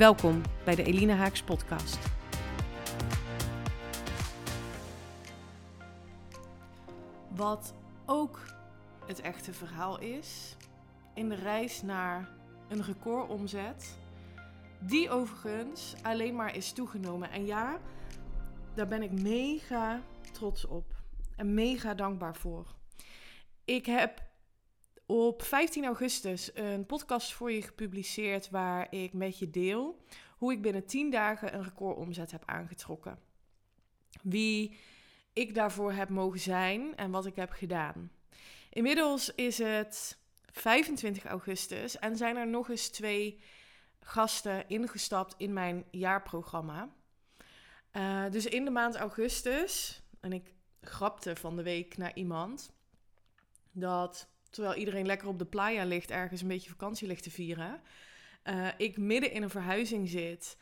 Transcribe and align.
Welkom 0.00 0.42
bij 0.64 0.74
de 0.74 0.82
Elina 0.82 1.14
Haaks 1.14 1.42
podcast. 1.42 1.98
Wat 7.28 7.74
ook 8.06 8.40
het 9.06 9.20
echte 9.20 9.52
verhaal 9.52 9.98
is 9.98 10.56
in 11.14 11.28
de 11.28 11.34
reis 11.34 11.82
naar 11.82 12.28
een 12.68 12.82
recordomzet, 12.82 13.98
die 14.78 15.10
overigens 15.10 15.94
alleen 16.02 16.34
maar 16.34 16.56
is 16.56 16.72
toegenomen. 16.72 17.30
En 17.30 17.46
ja, 17.46 17.78
daar 18.74 18.88
ben 18.88 19.02
ik 19.02 19.20
mega 19.20 20.00
trots 20.32 20.64
op 20.64 20.94
en 21.36 21.54
mega 21.54 21.94
dankbaar 21.94 22.36
voor. 22.36 22.66
Ik 23.64 23.86
heb 23.86 24.22
op 25.10 25.42
15 25.42 25.84
augustus 25.84 26.50
een 26.54 26.86
podcast 26.86 27.32
voor 27.32 27.52
je 27.52 27.62
gepubliceerd 27.62 28.50
waar 28.50 28.86
ik 28.90 29.12
met 29.12 29.38
je 29.38 29.50
deel 29.50 30.02
hoe 30.36 30.52
ik 30.52 30.62
binnen 30.62 30.86
10 30.86 31.10
dagen 31.10 31.54
een 31.54 31.62
recordomzet 31.62 32.30
heb 32.30 32.42
aangetrokken. 32.46 33.18
Wie 34.22 34.78
ik 35.32 35.54
daarvoor 35.54 35.92
heb 35.92 36.08
mogen 36.08 36.40
zijn 36.40 36.96
en 36.96 37.10
wat 37.10 37.26
ik 37.26 37.36
heb 37.36 37.50
gedaan. 37.50 38.10
Inmiddels 38.70 39.34
is 39.34 39.58
het 39.58 40.18
25 40.52 41.24
augustus 41.24 41.98
en 41.98 42.16
zijn 42.16 42.36
er 42.36 42.46
nog 42.46 42.68
eens 42.68 42.88
twee 42.88 43.40
gasten 44.00 44.68
ingestapt 44.68 45.34
in 45.38 45.52
mijn 45.52 45.84
jaarprogramma. 45.90 46.88
Uh, 47.92 48.30
dus 48.30 48.46
in 48.46 48.64
de 48.64 48.70
maand 48.70 48.96
augustus, 48.96 50.02
en 50.20 50.32
ik 50.32 50.54
grapte 50.80 51.36
van 51.36 51.56
de 51.56 51.62
week 51.62 51.96
naar 51.96 52.14
iemand, 52.14 52.72
dat 53.72 54.28
terwijl 54.50 54.74
iedereen 54.74 55.06
lekker 55.06 55.28
op 55.28 55.38
de 55.38 55.44
playa 55.44 55.84
ligt, 55.84 56.10
ergens 56.10 56.40
een 56.40 56.48
beetje 56.48 56.70
vakantie 56.70 57.06
ligt 57.06 57.22
te 57.22 57.30
vieren, 57.30 57.80
uh, 58.44 58.68
ik 58.76 58.96
midden 58.96 59.32
in 59.32 59.42
een 59.42 59.50
verhuizing 59.50 60.08
zit, 60.08 60.56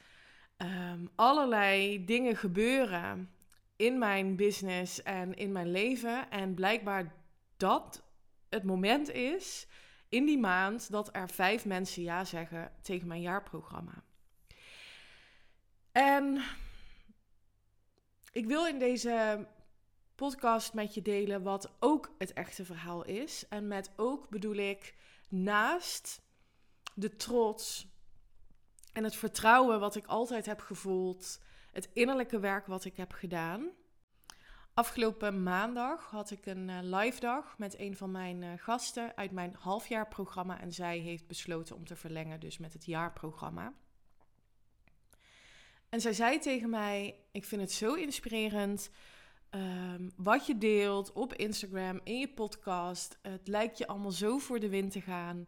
um, 0.56 1.10
allerlei 1.14 2.04
dingen 2.04 2.36
gebeuren 2.36 3.30
in 3.76 3.98
mijn 3.98 4.36
business 4.36 5.02
en 5.02 5.34
in 5.34 5.52
mijn 5.52 5.70
leven. 5.70 6.30
En 6.30 6.54
blijkbaar 6.54 7.14
dat 7.56 8.02
het 8.48 8.64
moment 8.64 9.10
is 9.10 9.66
in 10.08 10.24
die 10.24 10.38
maand 10.38 10.90
dat 10.90 11.08
er 11.12 11.28
vijf 11.28 11.64
mensen 11.64 12.02
ja 12.02 12.24
zeggen 12.24 12.72
tegen 12.82 13.08
mijn 13.08 13.20
jaarprogramma. 13.20 14.02
En 15.92 16.42
ik 18.32 18.46
wil 18.46 18.66
in 18.66 18.78
deze 18.78 19.46
podcast 20.18 20.74
met 20.74 20.94
je 20.94 21.02
delen 21.02 21.42
wat 21.42 21.76
ook 21.78 22.14
het 22.18 22.32
echte 22.32 22.64
verhaal 22.64 23.04
is. 23.04 23.48
En 23.48 23.68
met 23.68 23.90
ook 23.96 24.28
bedoel 24.28 24.54
ik 24.54 24.94
naast 25.28 26.22
de 26.94 27.16
trots 27.16 27.86
en 28.92 29.04
het 29.04 29.16
vertrouwen 29.16 29.80
wat 29.80 29.96
ik 29.96 30.06
altijd 30.06 30.46
heb 30.46 30.60
gevoeld, 30.60 31.40
het 31.72 31.88
innerlijke 31.92 32.38
werk 32.38 32.66
wat 32.66 32.84
ik 32.84 32.96
heb 32.96 33.12
gedaan. 33.12 33.68
Afgelopen 34.74 35.42
maandag 35.42 36.10
had 36.10 36.30
ik 36.30 36.46
een 36.46 36.68
uh, 36.68 36.78
live 36.82 37.20
dag 37.20 37.58
met 37.58 37.78
een 37.78 37.96
van 37.96 38.10
mijn 38.10 38.42
uh, 38.42 38.52
gasten 38.56 39.16
uit 39.16 39.30
mijn 39.30 39.54
halfjaarprogramma 39.58 40.60
en 40.60 40.72
zij 40.72 40.98
heeft 40.98 41.26
besloten 41.26 41.76
om 41.76 41.84
te 41.84 41.96
verlengen 41.96 42.40
dus 42.40 42.58
met 42.58 42.72
het 42.72 42.84
jaarprogramma. 42.84 43.72
En 45.88 46.00
zij 46.00 46.12
zei 46.12 46.38
tegen 46.38 46.70
mij: 46.70 47.20
Ik 47.32 47.44
vind 47.44 47.60
het 47.60 47.72
zo 47.72 47.94
inspirerend 47.94 48.90
um, 49.50 50.10
wat 50.16 50.46
je 50.46 50.58
deelt 50.58 51.12
op 51.12 51.34
Instagram, 51.34 52.00
in 52.04 52.18
je 52.18 52.28
podcast. 52.28 53.18
Het 53.22 53.48
lijkt 53.48 53.78
je 53.78 53.86
allemaal 53.86 54.10
zo 54.10 54.38
voor 54.38 54.60
de 54.60 54.68
wind 54.68 54.92
te 54.92 55.00
gaan. 55.00 55.46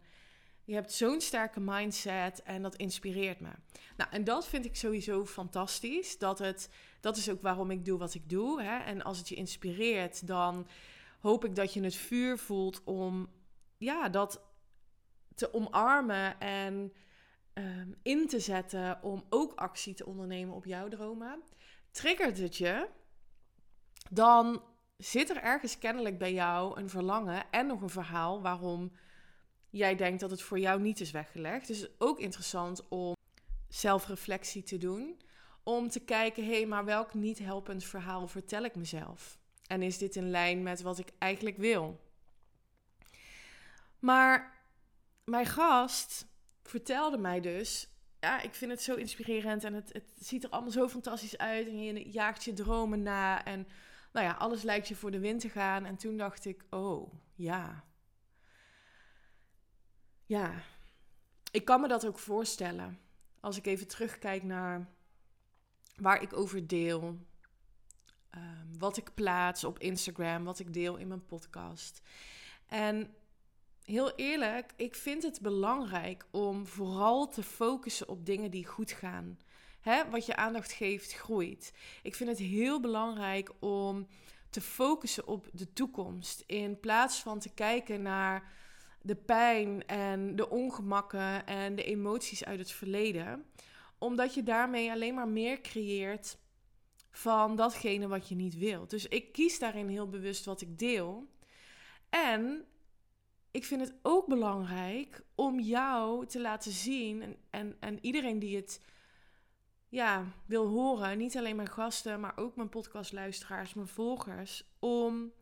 Je 0.65 0.75
hebt 0.75 0.93
zo'n 0.93 1.21
sterke 1.21 1.61
mindset 1.61 2.43
en 2.43 2.63
dat 2.63 2.77
inspireert 2.77 3.41
me. 3.41 3.51
Nou, 3.97 4.11
en 4.11 4.25
dat 4.25 4.49
vind 4.49 4.65
ik 4.65 4.77
sowieso 4.77 5.27
fantastisch. 5.27 6.19
Dat, 6.19 6.39
het, 6.39 6.71
dat 7.01 7.17
is 7.17 7.31
ook 7.31 7.43
waarom 7.43 7.71
ik 7.71 7.85
doe 7.85 7.99
wat 7.99 8.15
ik 8.15 8.29
doe. 8.29 8.63
Hè? 8.63 8.79
En 8.79 9.03
als 9.03 9.19
het 9.19 9.29
je 9.29 9.35
inspireert, 9.35 10.27
dan 10.27 10.67
hoop 11.21 11.45
ik 11.45 11.55
dat 11.55 11.73
je 11.75 11.83
het 11.83 11.95
vuur 11.95 12.39
voelt 12.39 12.85
om 12.85 13.29
ja, 13.79 14.09
dat 14.09 14.43
te 15.35 15.55
omarmen 15.55 16.41
en 16.41 16.93
um, 17.55 17.97
in 18.03 18.29
te 18.29 18.41
zetten 18.41 19.03
om 19.03 19.25
ook 19.29 19.55
actie 19.55 19.95
te 19.95 20.07
ondernemen 20.07 20.55
op 20.55 20.65
jouw 20.65 20.89
dromen. 20.89 21.43
Triggert 21.91 22.39
het 22.39 22.57
je, 22.57 22.89
dan 24.11 24.63
zit 24.97 25.31
er 25.31 25.43
ergens 25.43 25.79
kennelijk 25.79 26.19
bij 26.19 26.33
jou 26.33 26.81
een 26.81 26.89
verlangen 26.89 27.51
en 27.51 27.67
nog 27.67 27.83
een 27.83 27.91
verhaal 27.91 28.43
waarom 28.43 28.93
jij 29.71 29.97
denkt 29.97 30.21
dat 30.21 30.31
het 30.31 30.43
voor 30.43 30.59
jou 30.59 30.81
niet 30.81 31.01
is 31.01 31.11
weggelegd. 31.11 31.67
Dus 31.67 31.79
het 31.79 31.91
is 31.91 31.97
ook 31.99 32.21
interessant 32.21 32.89
om 32.89 33.15
zelfreflectie 33.69 34.63
te 34.63 34.79
doen. 34.79 35.21
Om 35.63 35.89
te 35.89 36.01
kijken, 36.01 36.45
hé, 36.45 36.53
hey, 36.53 36.67
maar 36.67 36.85
welk 36.85 37.15
niet 37.15 37.39
helpend 37.39 37.85
verhaal 37.85 38.29
vertel 38.29 38.65
ik 38.65 38.75
mezelf? 38.75 39.39
En 39.67 39.83
is 39.83 39.99
dit 39.99 40.17
in 40.17 40.31
lijn 40.31 40.63
met 40.63 40.83
wat 40.83 40.99
ik 40.99 41.13
eigenlijk 41.19 41.57
wil? 41.57 42.01
Maar 43.99 44.59
mijn 45.25 45.47
gast 45.47 46.27
vertelde 46.63 47.19
mij 47.19 47.41
dus, 47.41 47.89
ja, 48.21 48.41
ik 48.41 48.55
vind 48.55 48.71
het 48.71 48.83
zo 48.83 48.95
inspirerend 48.95 49.65
en 49.65 49.75
het, 49.75 49.93
het 49.93 50.13
ziet 50.19 50.45
er 50.45 50.51
allemaal 50.51 50.71
zo 50.71 50.89
fantastisch 50.89 51.39
uit 51.39 51.67
en 51.67 51.83
je 51.83 52.11
jaagt 52.11 52.45
je 52.45 52.53
dromen 52.53 53.03
na 53.03 53.45
en 53.45 53.67
nou 54.13 54.27
ja, 54.27 54.33
alles 54.33 54.63
lijkt 54.63 54.89
je 54.89 54.97
voor 54.97 55.11
de 55.11 55.19
wind 55.19 55.41
te 55.41 55.49
gaan. 55.49 55.85
En 55.85 55.97
toen 55.97 56.17
dacht 56.17 56.45
ik, 56.45 56.65
oh 56.71 57.13
ja, 57.35 57.85
ja, 60.27 60.63
ik 61.51 61.65
kan 61.65 61.81
me 61.81 61.89
dat 61.89 62.07
ook 62.07 62.19
voorstellen. 62.19 62.99
Als 63.41 63.57
ik 63.57 63.67
even 63.67 63.89
terugkijk 63.89 64.43
naar 64.43 64.89
waar 66.01 66.23
ik 66.23 66.37
over 66.37 66.67
deel. 66.67 67.19
Um, 68.35 68.79
wat 68.79 68.97
ik 68.97 69.15
plaats 69.15 69.65
op 69.65 69.79
Instagram, 69.79 70.45
wat 70.45 70.59
ik 70.59 70.73
deel 70.73 70.97
in 70.97 71.09
mijn 71.09 71.27
podcast. 71.27 72.03
En 72.67 73.15
heel 73.85 74.15
eerlijk, 74.15 74.73
ik 74.77 74.95
vind 74.95 75.23
het 75.23 75.41
belangrijk 75.41 76.27
om 76.31 76.67
vooral 76.67 77.29
te 77.29 77.43
focussen 77.43 78.09
op 78.09 78.27
dingen 78.27 78.51
die 78.51 78.67
goed 78.67 78.93
gaan. 78.93 79.39
Hè, 79.81 80.11
wat 80.11 80.27
je 80.27 80.37
aandacht 80.37 80.73
geeft, 80.73 81.13
groeit. 81.13 81.73
Ik 82.03 82.15
vind 82.15 82.31
het 82.31 82.39
heel 82.39 82.81
belangrijk 82.81 83.53
om 83.59 84.07
te 84.51 84.61
focussen 84.61 85.27
op 85.27 85.49
de 85.53 85.73
toekomst. 85.73 86.45
In 86.47 86.81
plaats 86.81 87.19
van 87.19 87.39
te 87.39 87.55
kijken 87.55 88.03
naar 88.03 88.53
de 89.03 89.17
pijn 89.17 89.87
en 89.87 90.37
de 90.37 90.51
ongemakken 90.51 91.47
en 91.47 91.75
de 91.75 91.85
emoties 91.85 92.45
uit 92.45 92.59
het 92.59 92.71
verleden. 92.71 93.45
Omdat 93.99 94.35
je 94.35 94.43
daarmee 94.43 94.91
alleen 94.91 95.15
maar 95.15 95.29
meer 95.29 95.61
creëert 95.61 96.39
van 97.11 97.57
datgene 97.57 98.09
wat 98.09 98.29
je 98.29 98.35
niet 98.35 98.59
wilt. 98.59 98.91
Dus 98.91 99.07
ik 99.07 99.33
kies 99.33 99.59
daarin 99.59 99.89
heel 99.89 100.09
bewust 100.09 100.45
wat 100.45 100.61
ik 100.61 100.79
deel. 100.79 101.27
En 102.11 102.65
ik 103.51 103.65
vind 103.65 103.81
het 103.81 103.95
ook 104.03 104.27
belangrijk 104.27 105.25
om 105.35 105.61
jou 105.61 106.27
te 106.27 106.41
laten 106.41 106.73
zien 106.73 107.23
en, 107.23 107.37
en, 107.51 107.77
en 107.81 107.99
iedereen 108.01 108.39
die 108.39 108.57
het 108.57 108.81
ja, 109.91 110.25
wil 110.47 110.67
horen, 110.67 111.19
niet 111.19 111.37
alleen 111.37 111.57
mijn 111.57 111.69
gasten, 111.69 112.21
maar 112.21 112.37
ook 112.37 112.57
mijn 112.57 112.69
podcastluisteraars, 112.69 113.75
mijn 113.75 113.89
volgers, 113.89 114.65
om 114.79 115.33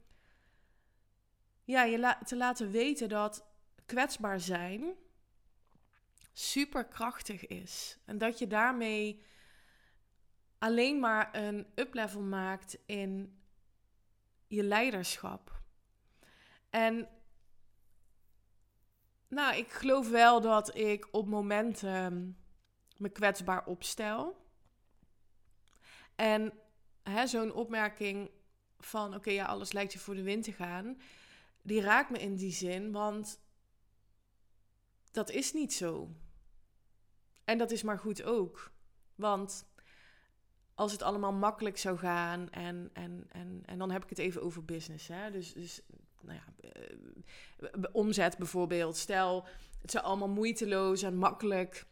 ja, 1.65 1.83
je 1.83 2.17
te 2.25 2.37
laten 2.37 2.71
weten 2.71 3.09
dat 3.09 3.47
kwetsbaar 3.87 4.41
zijn 4.41 4.95
super 6.33 6.85
krachtig 6.85 7.47
is. 7.47 7.99
En 8.05 8.19
dat 8.19 8.39
je 8.39 8.47
daarmee 8.47 9.23
alleen 10.59 11.01
maar 11.01 11.29
een 11.35 11.67
uplevel 11.75 12.21
maakt 12.21 12.79
in 12.87 13.41
je 14.47 14.63
leiderschap. 14.63 15.61
En 16.71 17.09
nou, 19.29 19.57
ik 19.57 19.71
geloof 19.71 20.11
wel 20.11 20.41
dat 20.41 20.77
ik 20.77 21.09
op 21.11 21.27
momenten 21.27 22.37
me 22.99 23.09
kwetsbaar 23.09 23.67
opstel. 23.67 24.47
En 26.15 26.53
zo'n 27.25 27.53
opmerking 27.53 28.31
van 28.79 29.15
oké, 29.15 29.31
ja, 29.31 29.45
alles 29.45 29.73
lijkt 29.73 29.93
je 29.93 29.99
voor 29.99 30.15
de 30.15 30.23
wind 30.23 30.45
te 30.45 30.53
gaan, 30.53 31.01
die 31.63 31.81
raakt 31.81 32.11
me 32.11 32.19
in 32.19 32.35
die 32.35 32.53
zin, 32.53 32.93
want 32.93 33.41
dat 35.11 35.31
is 35.31 35.53
niet 35.53 35.75
zo. 35.75 36.15
En 37.45 37.59
dat 37.59 37.71
is 37.71 37.83
maar 37.83 37.99
goed 37.99 38.23
ook. 38.23 38.73
Want 39.15 39.67
als 40.75 40.93
het 40.93 41.03
allemaal 41.03 41.33
makkelijk 41.33 41.79
zou 41.79 41.99
gaan 41.99 42.51
en, 42.51 42.91
en, 42.93 43.27
en, 43.29 43.63
en 43.65 43.79
dan 43.79 43.91
heb 43.91 44.03
ik 44.03 44.09
het 44.09 44.19
even 44.19 44.43
over 44.43 44.65
business. 44.65 45.09
Hè? 45.09 45.31
Dus, 45.31 45.53
dus 45.53 45.81
nou 46.21 46.39
ja, 46.39 46.71
uh, 47.61 47.85
omzet 47.93 48.39
bijvoorbeeld. 48.39 48.97
Stel, 48.97 49.47
het 49.81 49.91
zou 49.91 50.05
allemaal 50.05 50.29
moeiteloos 50.29 51.03
en 51.03 51.17
makkelijk 51.17 51.87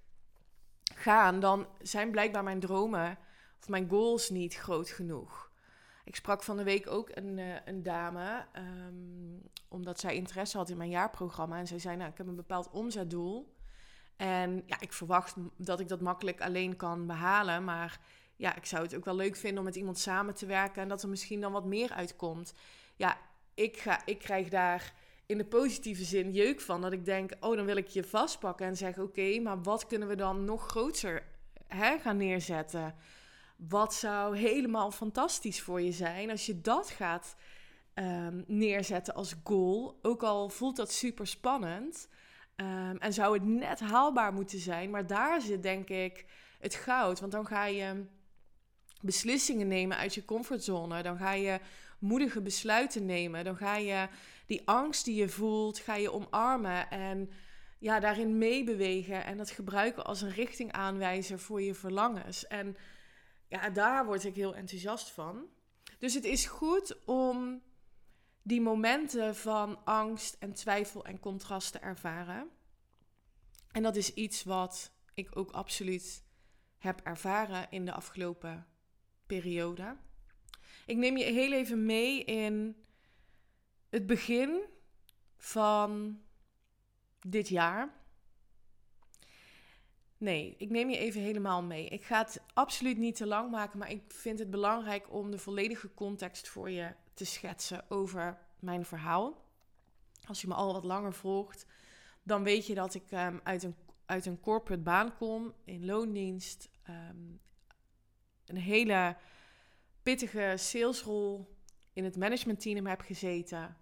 gaan, 0.94 1.40
dan 1.40 1.66
zijn 1.80 2.10
blijkbaar 2.10 2.42
mijn 2.42 2.60
dromen 2.60 3.18
of 3.60 3.68
mijn 3.68 3.88
goals 3.88 4.30
niet 4.30 4.54
groot 4.54 4.88
genoeg. 4.88 5.50
Ik 6.04 6.16
sprak 6.16 6.42
van 6.42 6.56
de 6.56 6.62
week 6.62 6.90
ook 6.90 7.08
een, 7.14 7.38
uh, 7.38 7.54
een 7.64 7.82
dame, 7.82 8.44
um, 8.56 9.42
omdat 9.68 10.00
zij 10.00 10.14
interesse 10.14 10.56
had 10.56 10.68
in 10.68 10.76
mijn 10.76 10.90
jaarprogramma. 10.90 11.58
En 11.58 11.66
zij 11.66 11.78
zei, 11.78 11.96
nou, 11.96 12.10
ik 12.10 12.18
heb 12.18 12.26
een 12.26 12.36
bepaald 12.36 12.70
omzetdoel. 12.70 13.54
En 14.16 14.62
ja, 14.66 14.80
ik 14.80 14.92
verwacht 14.92 15.34
dat 15.56 15.80
ik 15.80 15.88
dat 15.88 16.00
makkelijk 16.00 16.40
alleen 16.40 16.76
kan 16.76 17.06
behalen. 17.06 17.64
Maar 17.64 18.00
ja, 18.36 18.56
ik 18.56 18.66
zou 18.66 18.82
het 18.82 18.96
ook 18.96 19.04
wel 19.04 19.16
leuk 19.16 19.36
vinden 19.36 19.58
om 19.58 19.64
met 19.64 19.76
iemand 19.76 19.98
samen 19.98 20.34
te 20.34 20.46
werken 20.46 20.82
en 20.82 20.88
dat 20.88 21.02
er 21.02 21.08
misschien 21.08 21.40
dan 21.40 21.52
wat 21.52 21.64
meer 21.64 21.92
uitkomt. 21.92 22.54
Ja, 22.96 23.18
ik, 23.54 23.76
ga, 23.76 24.00
ik 24.04 24.18
krijg 24.18 24.48
daar 24.48 24.92
in 25.26 25.38
de 25.38 25.44
positieve 25.44 26.04
zin 26.04 26.32
jeuk 26.32 26.60
van. 26.60 26.80
Dat 26.80 26.92
ik 26.92 27.04
denk, 27.04 27.32
oh, 27.40 27.56
dan 27.56 27.64
wil 27.64 27.76
ik 27.76 27.88
je 27.88 28.04
vastpakken 28.04 28.66
en 28.66 28.76
zeggen: 28.76 29.02
Oké, 29.02 29.40
maar 29.40 29.62
wat 29.62 29.86
kunnen 29.86 30.08
we 30.08 30.16
dan 30.16 30.44
nog 30.44 30.66
groter 30.66 31.22
hè, 31.66 31.98
gaan 31.98 32.16
neerzetten? 32.16 32.94
Wat 33.56 33.94
zou 33.94 34.36
helemaal 34.36 34.90
fantastisch 34.90 35.62
voor 35.62 35.80
je 35.80 35.92
zijn 35.92 36.30
als 36.30 36.46
je 36.46 36.60
dat 36.60 36.90
gaat 36.90 37.36
um, 37.94 38.44
neerzetten 38.46 39.14
als 39.14 39.34
goal? 39.44 39.98
Ook 40.02 40.22
al 40.22 40.48
voelt 40.48 40.76
dat 40.76 40.92
super 40.92 41.26
spannend 41.26 42.08
um, 42.56 42.96
en 42.98 43.12
zou 43.12 43.34
het 43.34 43.44
net 43.44 43.80
haalbaar 43.80 44.32
moeten 44.32 44.58
zijn, 44.58 44.90
maar 44.90 45.06
daar 45.06 45.40
zit 45.40 45.62
denk 45.62 45.88
ik 45.88 46.24
het 46.58 46.74
goud. 46.74 47.20
Want 47.20 47.32
dan 47.32 47.46
ga 47.46 47.64
je 47.64 48.04
beslissingen 49.00 49.68
nemen 49.68 49.96
uit 49.96 50.14
je 50.14 50.24
comfortzone. 50.24 51.02
Dan 51.02 51.16
ga 51.16 51.32
je 51.32 51.60
moedige 51.98 52.40
besluiten 52.40 53.06
nemen. 53.06 53.44
Dan 53.44 53.56
ga 53.56 53.76
je 53.76 54.08
die 54.46 54.68
angst 54.68 55.04
die 55.04 55.14
je 55.14 55.28
voelt, 55.28 55.78
ga 55.78 55.94
je 55.94 56.12
omarmen 56.12 56.90
en 56.90 57.30
ja, 57.78 58.00
daarin 58.00 58.38
meebewegen 58.38 59.24
en 59.24 59.36
dat 59.36 59.50
gebruiken 59.50 60.04
als 60.04 60.20
een 60.20 60.30
richtingaanwijzer 60.30 61.38
voor 61.38 61.62
je 61.62 61.74
verlangens. 61.74 62.46
En 62.46 62.76
ja, 63.48 63.70
daar 63.70 64.06
word 64.06 64.24
ik 64.24 64.34
heel 64.34 64.54
enthousiast 64.54 65.10
van. 65.10 65.46
Dus 65.98 66.14
het 66.14 66.24
is 66.24 66.46
goed 66.46 67.04
om 67.04 67.62
die 68.42 68.60
momenten 68.60 69.36
van 69.36 69.84
angst 69.84 70.36
en 70.38 70.52
twijfel 70.52 71.04
en 71.04 71.18
contrast 71.18 71.72
te 71.72 71.78
ervaren. 71.78 72.48
En 73.70 73.82
dat 73.82 73.96
is 73.96 74.14
iets 74.14 74.44
wat 74.44 74.92
ik 75.14 75.36
ook 75.36 75.50
absoluut 75.50 76.24
heb 76.78 77.00
ervaren 77.00 77.66
in 77.70 77.84
de 77.84 77.92
afgelopen 77.92 78.66
periode. 79.26 79.96
Ik 80.86 80.96
neem 80.96 81.16
je 81.16 81.24
heel 81.24 81.52
even 81.52 81.84
mee 81.84 82.24
in 82.24 82.85
het 83.88 84.06
begin 84.06 84.60
van 85.36 86.20
dit 87.20 87.48
jaar. 87.48 87.94
Nee, 90.18 90.54
ik 90.58 90.70
neem 90.70 90.90
je 90.90 90.98
even 90.98 91.20
helemaal 91.20 91.62
mee. 91.62 91.88
Ik 91.88 92.04
ga 92.04 92.18
het 92.18 92.42
absoluut 92.54 92.98
niet 92.98 93.16
te 93.16 93.26
lang 93.26 93.50
maken, 93.50 93.78
maar 93.78 93.90
ik 93.90 94.02
vind 94.08 94.38
het 94.38 94.50
belangrijk 94.50 95.12
om 95.12 95.30
de 95.30 95.38
volledige 95.38 95.94
context 95.94 96.48
voor 96.48 96.70
je 96.70 96.94
te 97.14 97.24
schetsen 97.24 97.90
over 97.90 98.38
mijn 98.58 98.84
verhaal. 98.84 99.44
Als 100.26 100.40
je 100.40 100.48
me 100.48 100.54
al 100.54 100.72
wat 100.72 100.84
langer 100.84 101.12
volgt, 101.12 101.66
dan 102.22 102.42
weet 102.42 102.66
je 102.66 102.74
dat 102.74 102.94
ik 102.94 103.10
um, 103.10 103.40
uit, 103.42 103.62
een, 103.62 103.74
uit 104.06 104.26
een 104.26 104.40
corporate 104.40 104.82
baan 104.82 105.16
kom 105.16 105.54
in 105.64 105.84
loondienst. 105.84 106.70
Um, 106.88 107.40
een 108.46 108.56
hele 108.56 109.16
pittige 110.02 110.54
salesrol 110.56 111.55
in 111.96 112.04
het 112.04 112.16
managementteam 112.16 112.86
heb 112.86 113.00
gezeten. 113.00 113.76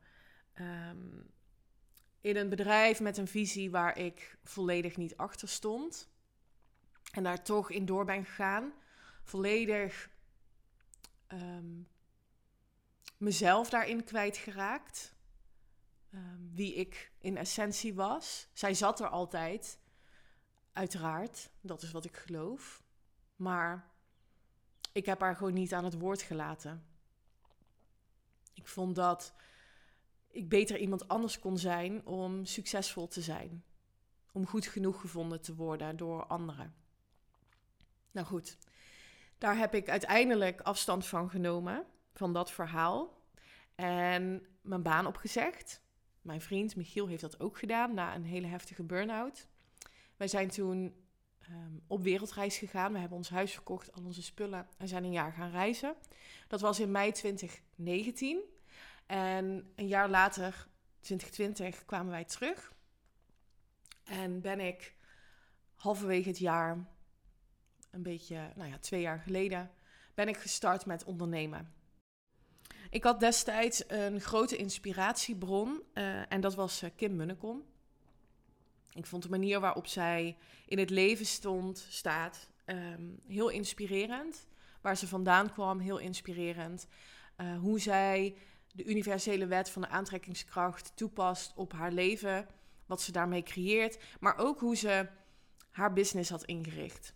Um, 0.60 1.30
in 2.20 2.36
een 2.36 2.48
bedrijf 2.48 3.00
met 3.00 3.16
een 3.16 3.28
visie 3.28 3.70
waar 3.70 3.98
ik 3.98 4.38
volledig 4.44 4.96
niet 4.96 5.16
achter 5.16 5.48
stond. 5.48 6.08
En 7.12 7.22
daar 7.22 7.42
toch 7.42 7.70
in 7.70 7.84
door 7.86 8.04
ben 8.04 8.24
gegaan. 8.24 8.72
Volledig 9.22 10.10
um, 11.28 11.88
mezelf 13.16 13.70
daarin 13.70 14.04
kwijtgeraakt. 14.04 15.14
Um, 16.14 16.50
wie 16.54 16.74
ik 16.74 17.12
in 17.18 17.36
essentie 17.36 17.94
was. 17.94 18.48
Zij 18.52 18.74
zat 18.74 19.00
er 19.00 19.08
altijd. 19.08 19.78
Uiteraard, 20.72 21.50
dat 21.60 21.82
is 21.82 21.90
wat 21.90 22.04
ik 22.04 22.16
geloof. 22.16 22.82
Maar 23.36 23.90
ik 24.92 25.06
heb 25.06 25.20
haar 25.20 25.36
gewoon 25.36 25.54
niet 25.54 25.74
aan 25.74 25.84
het 25.84 25.98
woord 25.98 26.22
gelaten. 26.22 26.93
Ik 28.54 28.66
vond 28.66 28.94
dat 28.94 29.34
ik 30.30 30.48
beter 30.48 30.78
iemand 30.78 31.08
anders 31.08 31.38
kon 31.38 31.58
zijn 31.58 32.06
om 32.06 32.44
succesvol 32.44 33.08
te 33.08 33.20
zijn. 33.20 33.64
Om 34.32 34.46
goed 34.46 34.66
genoeg 34.66 35.00
gevonden 35.00 35.40
te 35.40 35.54
worden 35.54 35.96
door 35.96 36.26
anderen. 36.26 36.74
Nou 38.10 38.26
goed, 38.26 38.58
daar 39.38 39.56
heb 39.56 39.74
ik 39.74 39.88
uiteindelijk 39.88 40.60
afstand 40.60 41.06
van 41.06 41.30
genomen, 41.30 41.86
van 42.12 42.32
dat 42.32 42.50
verhaal. 42.50 43.22
En 43.74 44.46
mijn 44.60 44.82
baan 44.82 45.06
opgezegd. 45.06 45.82
Mijn 46.22 46.40
vriend 46.40 46.76
Michiel 46.76 47.06
heeft 47.06 47.20
dat 47.20 47.40
ook 47.40 47.58
gedaan 47.58 47.94
na 47.94 48.14
een 48.14 48.24
hele 48.24 48.46
heftige 48.46 48.82
burn-out. 48.82 49.48
Wij 50.16 50.28
zijn 50.28 50.48
toen 50.48 51.03
um, 51.50 51.82
op 51.86 52.02
wereldreis 52.02 52.58
gegaan. 52.58 52.92
We 52.92 52.98
hebben 52.98 53.16
ons 53.16 53.28
huis 53.28 53.52
verkocht, 53.52 53.92
al 53.92 54.02
onze 54.04 54.22
spullen 54.22 54.68
en 54.78 54.88
zijn 54.88 55.04
een 55.04 55.12
jaar 55.12 55.32
gaan 55.32 55.50
reizen. 55.50 55.94
Dat 56.48 56.60
was 56.60 56.80
in 56.80 56.90
mei 56.90 57.12
2019. 57.12 58.40
En 59.06 59.72
een 59.76 59.86
jaar 59.86 60.08
later, 60.08 60.66
2020, 61.00 61.84
kwamen 61.84 62.10
wij 62.10 62.24
terug. 62.24 62.72
En 64.04 64.40
ben 64.40 64.60
ik 64.60 64.94
halverwege 65.74 66.28
het 66.28 66.38
jaar, 66.38 66.86
een 67.90 68.02
beetje, 68.02 68.52
nou 68.54 68.70
ja, 68.70 68.78
twee 68.78 69.00
jaar 69.00 69.18
geleden, 69.18 69.70
ben 70.14 70.28
ik 70.28 70.36
gestart 70.36 70.86
met 70.86 71.04
ondernemen. 71.04 71.72
Ik 72.90 73.04
had 73.04 73.20
destijds 73.20 73.84
een 73.86 74.20
grote 74.20 74.56
inspiratiebron 74.56 75.82
uh, 75.94 76.32
en 76.32 76.40
dat 76.40 76.54
was 76.54 76.82
uh, 76.82 76.90
Kim 76.96 77.16
Munnekom. 77.16 77.64
Ik 78.94 79.06
vond 79.06 79.22
de 79.22 79.28
manier 79.28 79.60
waarop 79.60 79.86
zij 79.86 80.36
in 80.66 80.78
het 80.78 80.90
leven 80.90 81.26
stond, 81.26 81.86
staat, 81.88 82.48
um, 82.66 83.20
heel 83.26 83.48
inspirerend. 83.48 84.46
Waar 84.80 84.96
ze 84.96 85.08
vandaan 85.08 85.52
kwam, 85.52 85.78
heel 85.78 85.98
inspirerend. 85.98 86.86
Uh, 87.36 87.58
hoe 87.58 87.80
zij 87.80 88.36
de 88.72 88.84
universele 88.84 89.46
wet 89.46 89.70
van 89.70 89.82
de 89.82 89.88
aantrekkingskracht 89.88 90.92
toepast 90.94 91.52
op 91.56 91.72
haar 91.72 91.92
leven. 91.92 92.46
Wat 92.86 93.02
ze 93.02 93.12
daarmee 93.12 93.42
creëert. 93.42 93.98
Maar 94.20 94.38
ook 94.38 94.60
hoe 94.60 94.76
ze 94.76 95.08
haar 95.70 95.92
business 95.92 96.30
had 96.30 96.44
ingericht. 96.44 97.14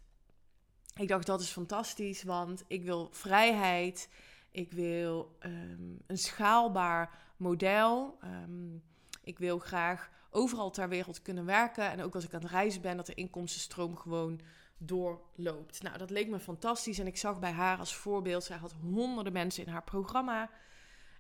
Ik 0.97 1.09
dacht, 1.09 1.27
dat 1.27 1.41
is 1.41 1.51
fantastisch, 1.51 2.23
want 2.23 2.65
ik 2.67 2.83
wil 2.83 3.09
vrijheid. 3.11 4.09
Ik 4.51 4.73
wil 4.73 5.37
um, 5.41 6.03
een 6.07 6.19
schaalbaar 6.19 7.19
model. 7.37 8.19
Um, 8.25 8.83
ik 9.23 9.39
wil 9.39 9.59
graag 9.59 10.11
overal 10.31 10.71
ter 10.71 10.89
wereld 10.89 11.23
kunnen 11.23 11.45
werken. 11.45 11.91
En 11.91 12.03
ook 12.03 12.15
als 12.15 12.25
ik 12.25 12.35
aan 12.35 12.43
het 12.43 12.51
reizen 12.51 12.83
ben, 12.83 12.97
dat 12.97 13.07
de 13.07 13.15
inkomstenstroom 13.15 13.97
gewoon 13.97 14.41
doorloopt. 14.79 15.83
Nou, 15.83 15.99
dat 15.99 16.11
leek 16.11 16.29
me 16.29 16.39
fantastisch. 16.39 16.99
En 16.99 17.07
ik 17.07 17.17
zag 17.17 17.39
bij 17.39 17.51
haar 17.51 17.79
als 17.79 17.95
voorbeeld, 17.95 18.45
zij 18.45 18.57
had 18.57 18.75
honderden 18.83 19.33
mensen 19.33 19.67
in 19.67 19.73
haar 19.73 19.85
programma. 19.85 20.51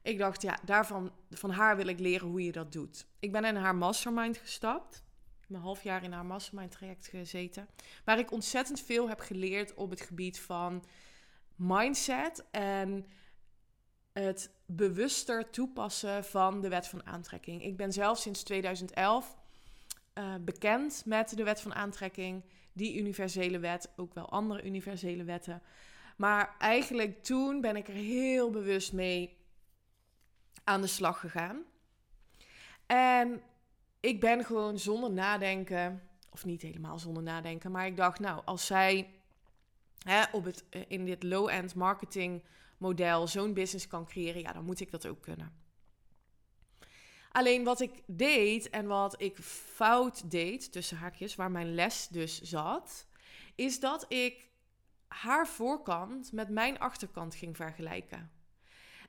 Ik 0.02 0.18
dacht, 0.18 0.42
ja, 0.42 0.58
daarvan, 0.64 1.12
van 1.30 1.50
haar 1.50 1.76
wil 1.76 1.86
ik 1.86 1.98
leren 1.98 2.28
hoe 2.28 2.44
je 2.44 2.52
dat 2.52 2.72
doet. 2.72 3.06
Ik 3.18 3.32
ben 3.32 3.44
in 3.44 3.56
haar 3.56 3.74
mastermind 3.74 4.36
gestapt. 4.36 5.02
Mijn 5.46 5.62
half 5.62 5.82
jaar 5.82 6.02
in 6.02 6.12
haar 6.12 6.26
mastermind 6.26 6.70
traject 6.70 7.06
gezeten. 7.06 7.68
Waar 8.04 8.18
ik 8.18 8.32
ontzettend 8.32 8.80
veel 8.80 9.08
heb 9.08 9.20
geleerd 9.20 9.74
op 9.74 9.90
het 9.90 10.00
gebied 10.00 10.40
van 10.40 10.84
mindset 11.56 12.44
en 12.50 13.06
het 14.12 14.50
bewuster 14.66 15.50
toepassen 15.50 16.24
van 16.24 16.60
de 16.60 16.68
wet 16.68 16.88
van 16.88 17.06
aantrekking. 17.06 17.62
Ik 17.62 17.76
ben 17.76 17.92
zelf 17.92 18.18
sinds 18.18 18.42
2011 18.42 19.36
uh, 20.14 20.34
eh, 20.34 20.40
bekend 20.40 21.02
met 21.04 21.36
de 21.36 21.44
wet 21.44 21.60
van 21.60 21.74
aantrekking, 21.74 22.42
die 22.72 22.98
universele 22.98 23.58
wet, 23.58 23.90
ook 23.96 24.14
wel 24.14 24.28
andere 24.28 24.62
universele 24.62 25.24
wetten. 25.24 25.62
Maar 26.16 26.54
eigenlijk 26.58 27.22
toen 27.22 27.60
ben 27.60 27.76
ik 27.76 27.88
er 27.88 27.94
heel 27.94 28.50
bewust 28.50 28.92
mee 28.92 29.36
aan 30.64 30.80
de 30.80 30.86
slag 30.86 31.20
gegaan. 31.20 31.62
En 32.86 33.42
ik 34.00 34.20
ben 34.20 34.44
gewoon 34.44 34.78
zonder 34.78 35.10
nadenken, 35.10 36.02
of 36.30 36.44
niet 36.44 36.62
helemaal 36.62 36.98
zonder 36.98 37.22
nadenken, 37.22 37.70
maar 37.70 37.86
ik 37.86 37.96
dacht, 37.96 38.20
nou, 38.20 38.42
als 38.44 38.66
zij 38.66 39.10
hè, 40.04 40.22
op 40.32 40.44
het, 40.44 40.64
eh, 40.70 40.82
in 40.88 41.04
dit 41.04 41.22
low-end 41.22 41.74
marketing 41.74 42.42
model 42.78 43.26
zo'n 43.26 43.54
business 43.54 43.86
kan 43.86 44.06
creëren, 44.06 44.40
ja, 44.40 44.52
dan 44.52 44.64
moet 44.64 44.80
ik 44.80 44.90
dat 44.90 45.06
ook 45.06 45.22
kunnen. 45.22 45.66
Alleen 47.30 47.64
wat 47.64 47.80
ik 47.80 48.02
deed 48.06 48.70
en 48.70 48.86
wat 48.86 49.20
ik 49.22 49.36
fout 49.42 50.30
deed, 50.30 50.72
tussen 50.72 50.96
haakjes, 50.96 51.34
waar 51.34 51.50
mijn 51.50 51.74
les 51.74 52.08
dus 52.08 52.40
zat, 52.40 53.06
is 53.54 53.80
dat 53.80 54.12
ik 54.12 54.48
haar 55.08 55.48
voorkant 55.48 56.32
met 56.32 56.48
mijn 56.48 56.78
achterkant 56.78 57.34
ging 57.34 57.56
vergelijken. 57.56 58.30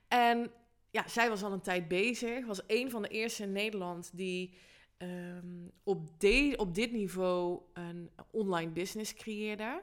En 0.08 0.52
ja, 0.90 1.08
zij 1.08 1.28
was 1.28 1.42
al 1.42 1.52
een 1.52 1.60
tijd 1.60 1.88
bezig. 1.88 2.46
Was 2.46 2.62
een 2.66 2.90
van 2.90 3.02
de 3.02 3.08
eerste 3.08 3.42
in 3.42 3.52
Nederland 3.52 4.10
die 4.16 4.54
ehm, 4.96 5.66
op, 5.82 6.08
op 6.56 6.74
dit 6.74 6.92
niveau 6.92 7.60
een 7.72 8.10
online 8.30 8.70
business 8.70 9.14
creëerde. 9.14 9.82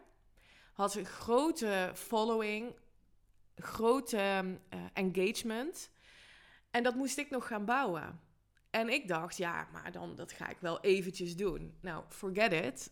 Had 0.74 0.96
een 0.96 1.06
grote 1.06 1.92
following, 1.94 2.76
grote 3.58 4.44
uh, 4.74 4.80
engagement. 4.94 5.90
En 6.72 6.84
dat 6.84 6.96
moest 6.96 7.18
ik 7.18 7.30
nog 7.30 7.48
gaan 7.48 7.66
bouwen. 7.66 8.20
En 8.70 8.90
ik 8.90 9.08
dacht, 9.08 9.38
ja, 9.38 9.68
maar 9.72 9.92
dan 9.92 10.16
dat 10.16 10.32
ga 10.32 10.50
ik 10.50 10.58
wel 10.60 10.82
eventjes 10.82 11.36
doen. 11.36 11.78
Nou, 11.82 12.04
forget 12.08 12.54
it. 12.54 12.92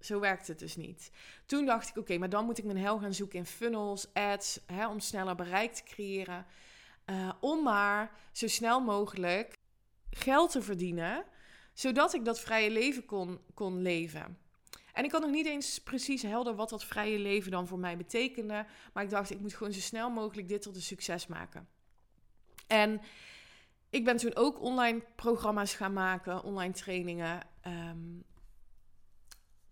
Zo 0.00 0.20
werkt 0.20 0.46
het 0.46 0.58
dus 0.58 0.76
niet. 0.76 1.10
Toen 1.46 1.66
dacht 1.66 1.88
ik, 1.88 1.96
oké, 1.96 2.18
maar 2.18 2.28
dan 2.28 2.44
moet 2.44 2.58
ik 2.58 2.64
mijn 2.64 2.78
hel 2.78 2.98
gaan 2.98 3.14
zoeken 3.14 3.38
in 3.38 3.46
funnels, 3.46 4.14
ads, 4.14 4.60
hè, 4.66 4.88
om 4.88 5.00
sneller 5.00 5.34
bereik 5.34 5.72
te 5.72 5.82
creëren. 5.82 6.46
Uh, 7.06 7.32
om 7.40 7.62
maar 7.62 8.18
zo 8.32 8.48
snel 8.48 8.80
mogelijk 8.80 9.58
geld 10.10 10.50
te 10.50 10.62
verdienen, 10.62 11.24
zodat 11.74 12.14
ik 12.14 12.24
dat 12.24 12.40
vrije 12.40 12.70
leven 12.70 13.04
kon, 13.04 13.40
kon 13.54 13.82
leven. 13.82 14.38
En 14.92 15.04
ik 15.04 15.12
had 15.12 15.20
nog 15.20 15.30
niet 15.30 15.46
eens 15.46 15.78
precies 15.78 16.22
helder 16.22 16.54
wat 16.54 16.68
dat 16.68 16.84
vrije 16.84 17.18
leven 17.18 17.50
dan 17.50 17.66
voor 17.66 17.78
mij 17.78 17.96
betekende. 17.96 18.66
Maar 18.92 19.04
ik 19.04 19.10
dacht, 19.10 19.30
ik 19.30 19.40
moet 19.40 19.54
gewoon 19.54 19.72
zo 19.72 19.80
snel 19.80 20.10
mogelijk 20.10 20.48
dit 20.48 20.62
tot 20.62 20.76
een 20.76 20.82
succes 20.82 21.26
maken. 21.26 21.68
En 22.66 23.00
ik 23.90 24.04
ben 24.04 24.16
toen 24.16 24.34
ook 24.34 24.60
online 24.60 25.04
programma's 25.16 25.74
gaan 25.74 25.92
maken, 25.92 26.42
online 26.42 26.72
trainingen. 26.72 27.40
Um, 27.66 28.24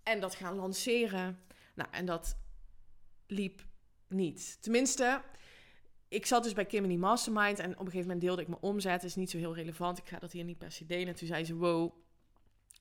en 0.03 0.21
dat 0.21 0.35
gaan 0.35 0.55
lanceren. 0.55 1.41
Nou, 1.75 1.89
en 1.91 2.07
dat 2.07 2.37
liep 3.27 3.65
niet. 4.09 4.63
Tenminste, 4.63 5.23
ik 6.09 6.27
zat 6.27 6.43
dus 6.43 6.53
bij 6.53 6.67
Kim 6.67 6.83
in 6.83 6.89
die 6.89 6.99
mastermind 6.99 7.59
en 7.59 7.73
op 7.73 7.79
een 7.79 7.85
gegeven 7.85 8.07
moment 8.07 8.21
deelde 8.21 8.43
ik 8.43 8.49
mijn 8.49 8.63
omzet. 8.63 9.03
Is 9.03 9.15
niet 9.15 9.31
zo 9.31 9.39
heel 9.39 9.55
relevant. 9.55 9.99
Ik 9.99 10.09
ga 10.09 10.19
dat 10.19 10.33
hier 10.33 10.45
niet 10.45 10.59
per 10.59 10.73
se 10.73 10.87
delen. 10.87 11.15
toen 11.15 11.27
zei 11.27 11.45
ze, 11.45 11.55
wow, 11.55 11.93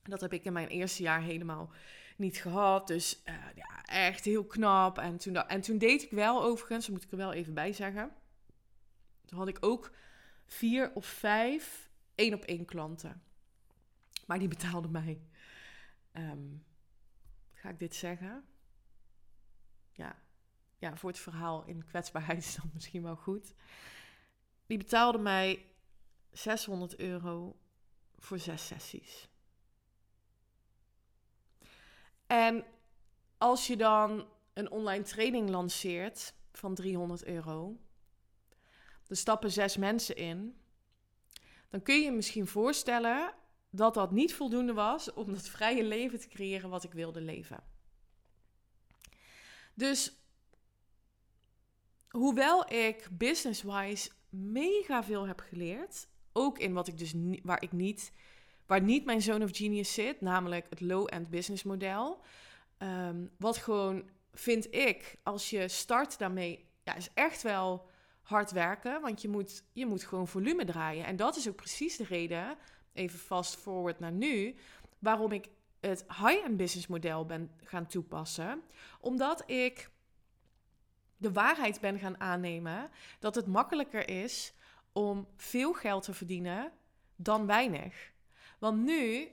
dat 0.02 0.20
heb 0.20 0.32
ik 0.32 0.44
in 0.44 0.52
mijn 0.52 0.68
eerste 0.68 1.02
jaar 1.02 1.22
helemaal 1.22 1.72
niet 2.16 2.36
gehad. 2.36 2.86
Dus 2.86 3.22
uh, 3.24 3.34
ja, 3.54 3.84
echt 3.84 4.24
heel 4.24 4.44
knap. 4.44 4.98
En 4.98 5.16
toen, 5.16 5.36
en 5.36 5.60
toen 5.60 5.78
deed 5.78 6.02
ik 6.02 6.10
wel 6.10 6.42
overigens, 6.42 6.88
moet 6.88 7.02
ik 7.02 7.10
er 7.10 7.16
wel 7.16 7.32
even 7.32 7.54
bij 7.54 7.72
zeggen. 7.72 8.10
Toen 9.24 9.38
had 9.38 9.48
ik 9.48 9.58
ook 9.60 9.92
vier 10.46 10.92
of 10.94 11.06
vijf 11.06 11.90
één 12.14 12.34
op 12.34 12.42
één 12.44 12.64
klanten. 12.64 13.22
Maar 14.26 14.38
die 14.38 14.48
betaalden 14.48 14.90
mij. 14.90 15.20
Um, 16.12 16.64
ga 17.52 17.68
ik 17.68 17.78
dit 17.78 17.94
zeggen? 17.94 18.44
Ja. 19.92 20.22
ja, 20.78 20.96
voor 20.96 21.10
het 21.10 21.18
verhaal 21.18 21.64
in 21.64 21.84
kwetsbaarheid 21.84 22.38
is 22.38 22.54
dat 22.54 22.72
misschien 22.74 23.02
wel 23.02 23.16
goed. 23.16 23.54
Die 24.66 24.78
betaalde 24.78 25.18
mij 25.18 25.66
600 26.30 26.96
euro 26.96 27.58
voor 28.18 28.38
zes 28.38 28.66
sessies. 28.66 29.29
En 32.30 32.64
als 33.38 33.66
je 33.66 33.76
dan 33.76 34.26
een 34.52 34.70
online 34.70 35.04
training 35.04 35.48
lanceert 35.48 36.34
van 36.52 36.74
300 36.74 37.24
euro, 37.24 37.76
er 39.06 39.16
stappen 39.16 39.50
zes 39.50 39.76
mensen 39.76 40.16
in, 40.16 40.60
dan 41.68 41.82
kun 41.82 41.94
je 41.94 42.04
je 42.04 42.12
misschien 42.12 42.46
voorstellen 42.46 43.34
dat 43.70 43.94
dat 43.94 44.10
niet 44.10 44.34
voldoende 44.34 44.72
was 44.72 45.12
om 45.12 45.32
dat 45.32 45.48
vrije 45.48 45.84
leven 45.84 46.20
te 46.20 46.28
creëren 46.28 46.70
wat 46.70 46.84
ik 46.84 46.92
wilde 46.92 47.20
leven. 47.20 47.62
Dus 49.74 50.16
hoewel 52.08 52.72
ik 52.72 53.08
business-wise 53.12 54.10
mega 54.28 55.04
veel 55.04 55.26
heb 55.26 55.40
geleerd, 55.40 56.08
ook 56.32 56.58
in 56.58 56.72
wat 56.72 56.88
ik 56.88 56.98
dus 56.98 57.14
waar 57.42 57.62
ik 57.62 57.72
niet, 57.72 58.12
waar 58.70 58.82
niet 58.82 59.04
mijn 59.04 59.22
zone 59.22 59.44
of 59.44 59.56
genius 59.56 59.94
zit, 59.94 60.20
namelijk 60.20 60.66
het 60.68 60.80
low-end 60.80 61.30
business 61.30 61.62
model. 61.62 62.20
Ehm, 62.78 63.26
wat 63.38 63.56
gewoon 63.56 64.10
vind 64.32 64.74
ik, 64.74 65.16
als 65.22 65.50
je 65.50 65.68
start 65.68 66.18
daarmee, 66.18 66.64
ja, 66.82 66.94
is 66.94 67.08
echt 67.14 67.42
wel 67.42 67.88
hard 68.22 68.50
werken, 68.50 69.00
want 69.00 69.22
je 69.22 69.28
moet, 69.28 69.64
je 69.72 69.86
moet 69.86 70.04
gewoon 70.04 70.28
volume 70.28 70.64
draaien. 70.64 71.04
En 71.04 71.16
dat 71.16 71.36
is 71.36 71.48
ook 71.48 71.56
precies 71.56 71.96
de 71.96 72.04
reden 72.04 72.56
even 72.92 73.18
fast 73.18 73.56
forward 73.56 73.98
naar 73.98 74.12
nu, 74.12 74.56
waarom 74.98 75.32
ik 75.32 75.48
het 75.80 76.04
high-end 76.08 76.56
business 76.56 76.86
model 76.86 77.26
ben 77.26 77.50
gaan 77.64 77.86
toepassen. 77.86 78.62
Omdat 79.00 79.50
ik 79.50 79.90
de 81.16 81.32
waarheid 81.32 81.80
ben 81.80 81.98
gaan 81.98 82.20
aannemen 82.20 82.90
dat 83.18 83.34
het 83.34 83.46
makkelijker 83.46 84.08
is 84.08 84.54
om 84.92 85.26
veel 85.36 85.72
geld 85.72 86.02
te 86.02 86.14
verdienen 86.14 86.72
dan 87.16 87.46
weinig. 87.46 88.12
Want 88.60 88.82
nu, 88.82 89.28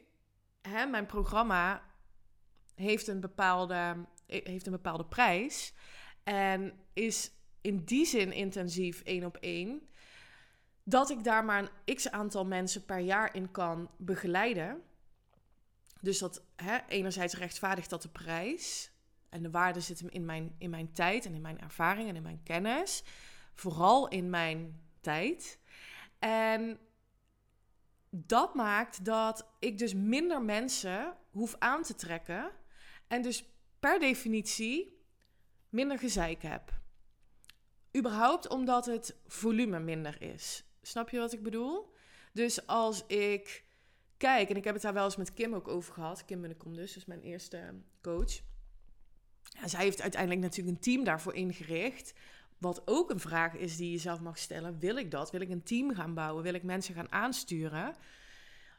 hè, 0.61 0.85
mijn 0.85 1.05
programma 1.05 1.83
heeft 2.75 3.07
een, 3.07 3.19
bepaalde, 3.19 4.05
heeft 4.25 4.65
een 4.65 4.71
bepaalde 4.71 5.05
prijs 5.05 5.73
en 6.23 6.79
is 6.93 7.31
in 7.61 7.83
die 7.83 8.05
zin 8.05 8.31
intensief 8.31 9.01
één 9.01 9.23
op 9.23 9.37
één 9.37 9.87
dat 10.83 11.09
ik 11.09 11.23
daar 11.23 11.45
maar 11.45 11.69
een 11.85 11.95
x 11.95 12.09
aantal 12.11 12.45
mensen 12.45 12.85
per 12.85 12.99
jaar 12.99 13.35
in 13.35 13.51
kan 13.51 13.89
begeleiden. 13.97 14.81
Dus 16.01 16.19
dat 16.19 16.43
hè, 16.55 16.77
enerzijds 16.87 17.33
rechtvaardigt 17.33 17.89
dat 17.89 18.01
de 18.01 18.09
prijs. 18.09 18.91
En 19.29 19.41
de 19.41 19.49
waarde 19.49 19.79
zit 19.79 19.99
hem 19.99 20.09
in 20.09 20.25
mijn, 20.25 20.55
in 20.57 20.69
mijn 20.69 20.91
tijd 20.91 21.25
en 21.25 21.33
in 21.33 21.41
mijn 21.41 21.59
ervaring 21.59 22.09
en 22.09 22.15
in 22.15 22.21
mijn 22.21 22.43
kennis. 22.43 23.03
Vooral 23.53 24.07
in 24.07 24.29
mijn 24.29 24.81
tijd. 25.01 25.59
En 26.19 26.79
dat 28.09 28.55
maakt 28.55 29.05
dat 29.05 29.47
ik 29.59 29.77
dus 29.77 29.93
minder 29.93 30.41
mensen 30.41 31.17
hoef 31.31 31.55
aan 31.59 31.83
te 31.83 31.95
trekken. 31.95 32.51
En 33.07 33.21
dus 33.21 33.45
per 33.79 33.99
definitie 33.99 35.01
minder 35.69 35.99
gezeik 35.99 36.41
heb. 36.41 36.73
Überhaupt 37.97 38.47
omdat 38.47 38.85
het 38.85 39.15
volume 39.27 39.79
minder 39.79 40.21
is. 40.21 40.63
Snap 40.81 41.09
je 41.09 41.19
wat 41.19 41.33
ik 41.33 41.43
bedoel? 41.43 41.93
Dus 42.33 42.67
als 42.67 43.05
ik 43.05 43.63
kijk, 44.17 44.49
en 44.49 44.55
ik 44.55 44.63
heb 44.63 44.73
het 44.73 44.83
daar 44.83 44.93
wel 44.93 45.05
eens 45.05 45.15
met 45.15 45.33
Kim 45.33 45.53
ook 45.53 45.67
over 45.67 45.93
gehad. 45.93 46.25
Kim 46.25 46.39
Munnekom 46.39 46.75
dus, 46.75 46.93
dus 46.93 47.05
mijn 47.05 47.21
eerste 47.21 47.73
coach. 48.01 48.39
Ja, 49.41 49.67
zij 49.67 49.83
heeft 49.83 50.01
uiteindelijk 50.01 50.41
natuurlijk 50.41 50.77
een 50.77 50.83
team 50.83 51.03
daarvoor 51.03 51.33
ingericht. 51.33 52.13
Wat 52.57 52.81
ook 52.85 53.09
een 53.09 53.19
vraag 53.19 53.55
is 53.55 53.77
die 53.77 53.91
je 53.91 53.97
zelf 53.97 54.19
mag 54.19 54.37
stellen. 54.37 54.79
Wil 54.79 54.95
ik 54.95 55.11
dat? 55.11 55.31
Wil 55.31 55.41
ik 55.41 55.49
een 55.49 55.63
team 55.63 55.93
gaan 55.93 56.13
bouwen? 56.13 56.43
Wil 56.43 56.53
ik 56.53 56.63
mensen 56.63 56.93
gaan 56.93 57.11
aansturen? 57.11 57.95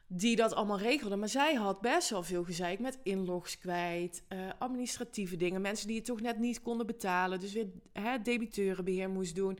Die 0.06 0.36
dat 0.36 0.54
allemaal 0.54 0.78
regelden. 0.78 1.18
Maar 1.18 1.28
zij 1.28 1.54
had 1.54 1.80
best 1.80 2.10
wel 2.10 2.22
veel 2.22 2.44
gezeik 2.44 2.78
met 2.78 2.98
inlogs 3.02 3.58
kwijt. 3.58 4.22
Uh, 4.28 4.38
administratieve 4.58 5.36
dingen. 5.36 5.60
Mensen 5.60 5.86
die 5.86 5.96
het 5.96 6.04
toch 6.04 6.20
net 6.20 6.38
niet 6.38 6.62
konden 6.62 6.86
betalen. 6.86 7.40
Dus 7.40 7.52
weer 7.52 7.68
hè, 7.92 8.22
debiteurenbeheer 8.22 9.10
moest 9.10 9.34
doen. 9.34 9.58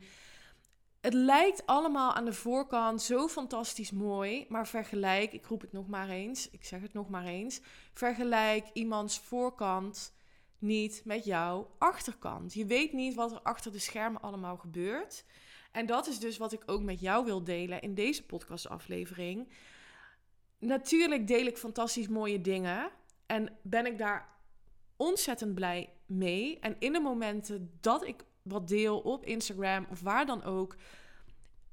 Het 1.01 1.13
lijkt 1.13 1.65
allemaal 1.65 2.13
aan 2.13 2.25
de 2.25 2.33
voorkant 2.33 3.01
zo 3.01 3.27
fantastisch 3.27 3.91
mooi, 3.91 4.45
maar 4.49 4.67
vergelijk, 4.67 5.33
ik 5.33 5.45
roep 5.45 5.61
het 5.61 5.71
nog 5.71 5.87
maar 5.87 6.09
eens, 6.09 6.49
ik 6.49 6.65
zeg 6.65 6.81
het 6.81 6.93
nog 6.93 7.09
maar 7.09 7.25
eens, 7.25 7.61
vergelijk 7.93 8.67
iemands 8.73 9.19
voorkant 9.19 10.13
niet 10.59 11.01
met 11.05 11.25
jouw 11.25 11.71
achterkant. 11.77 12.53
Je 12.53 12.65
weet 12.65 12.93
niet 12.93 13.15
wat 13.15 13.31
er 13.31 13.41
achter 13.41 13.71
de 13.71 13.79
schermen 13.79 14.21
allemaal 14.21 14.57
gebeurt. 14.57 15.25
En 15.71 15.85
dat 15.85 16.07
is 16.07 16.19
dus 16.19 16.37
wat 16.37 16.53
ik 16.53 16.63
ook 16.65 16.81
met 16.81 16.99
jou 16.99 17.25
wil 17.25 17.43
delen 17.43 17.81
in 17.81 17.93
deze 17.93 18.25
podcastaflevering. 18.25 19.47
Natuurlijk 20.59 21.27
deel 21.27 21.45
ik 21.45 21.57
fantastisch 21.57 22.07
mooie 22.07 22.41
dingen 22.41 22.91
en 23.25 23.57
ben 23.61 23.85
ik 23.85 23.97
daar 23.97 24.37
ontzettend 24.95 25.55
blij 25.55 25.93
mee. 26.05 26.59
En 26.59 26.75
in 26.79 26.93
de 26.93 26.99
momenten 26.99 27.77
dat 27.81 28.05
ik 28.07 28.23
wat 28.41 28.67
deel 28.67 28.99
op 28.99 29.25
Instagram 29.25 29.87
of 29.89 30.01
waar 30.01 30.25
dan 30.25 30.43
ook, 30.43 30.75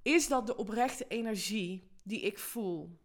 is 0.02 0.28
dat 0.28 0.46
de 0.46 0.56
oprechte 0.56 1.04
energie 1.08 1.90
die 2.02 2.20
ik 2.20 2.38
voel. 2.38 2.98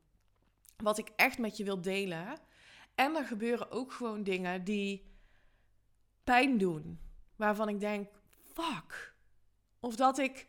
Wat 0.77 0.97
ik 0.97 1.11
echt 1.15 1.37
met 1.37 1.57
je 1.57 1.63
wil 1.63 1.81
delen. 1.81 2.39
En 2.95 3.15
er 3.15 3.25
gebeuren 3.25 3.71
ook 3.71 3.91
gewoon 3.91 4.23
dingen 4.23 4.63
die 4.63 5.10
doen. 6.57 6.99
Waarvan 7.35 7.69
ik 7.69 7.79
denk, 7.79 8.09
fuck. 8.53 9.13
Of 9.79 9.95
dat 9.95 10.17
ik 10.17 10.47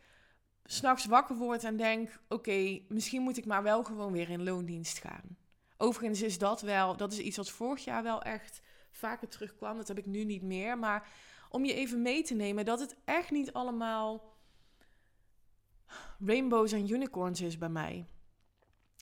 s'nachts 0.64 1.06
wakker 1.06 1.36
word 1.36 1.64
en 1.64 1.76
denk, 1.76 2.20
oké, 2.28 2.80
misschien 2.88 3.22
moet 3.22 3.36
ik 3.36 3.46
maar 3.46 3.62
wel 3.62 3.84
gewoon 3.84 4.12
weer 4.12 4.30
in 4.30 4.44
loondienst 4.44 4.98
gaan. 4.98 5.36
Overigens 5.76 6.22
is 6.22 6.38
dat 6.38 6.60
wel, 6.60 6.96
dat 6.96 7.12
is 7.12 7.18
iets 7.18 7.36
wat 7.36 7.50
vorig 7.50 7.84
jaar 7.84 8.02
wel 8.02 8.22
echt 8.22 8.62
vaker 8.90 9.28
terugkwam. 9.28 9.76
Dat 9.76 9.88
heb 9.88 9.98
ik 9.98 10.06
nu 10.06 10.24
niet 10.24 10.42
meer. 10.42 10.78
Maar 10.78 11.08
om 11.48 11.64
je 11.64 11.74
even 11.74 12.02
mee 12.02 12.22
te 12.22 12.34
nemen 12.34 12.64
dat 12.64 12.80
het 12.80 12.96
echt 13.04 13.30
niet 13.30 13.52
allemaal 13.52 14.34
rainbows 16.18 16.72
en 16.72 16.90
unicorns 16.90 17.40
is 17.40 17.58
bij 17.58 17.68
mij. 17.68 18.06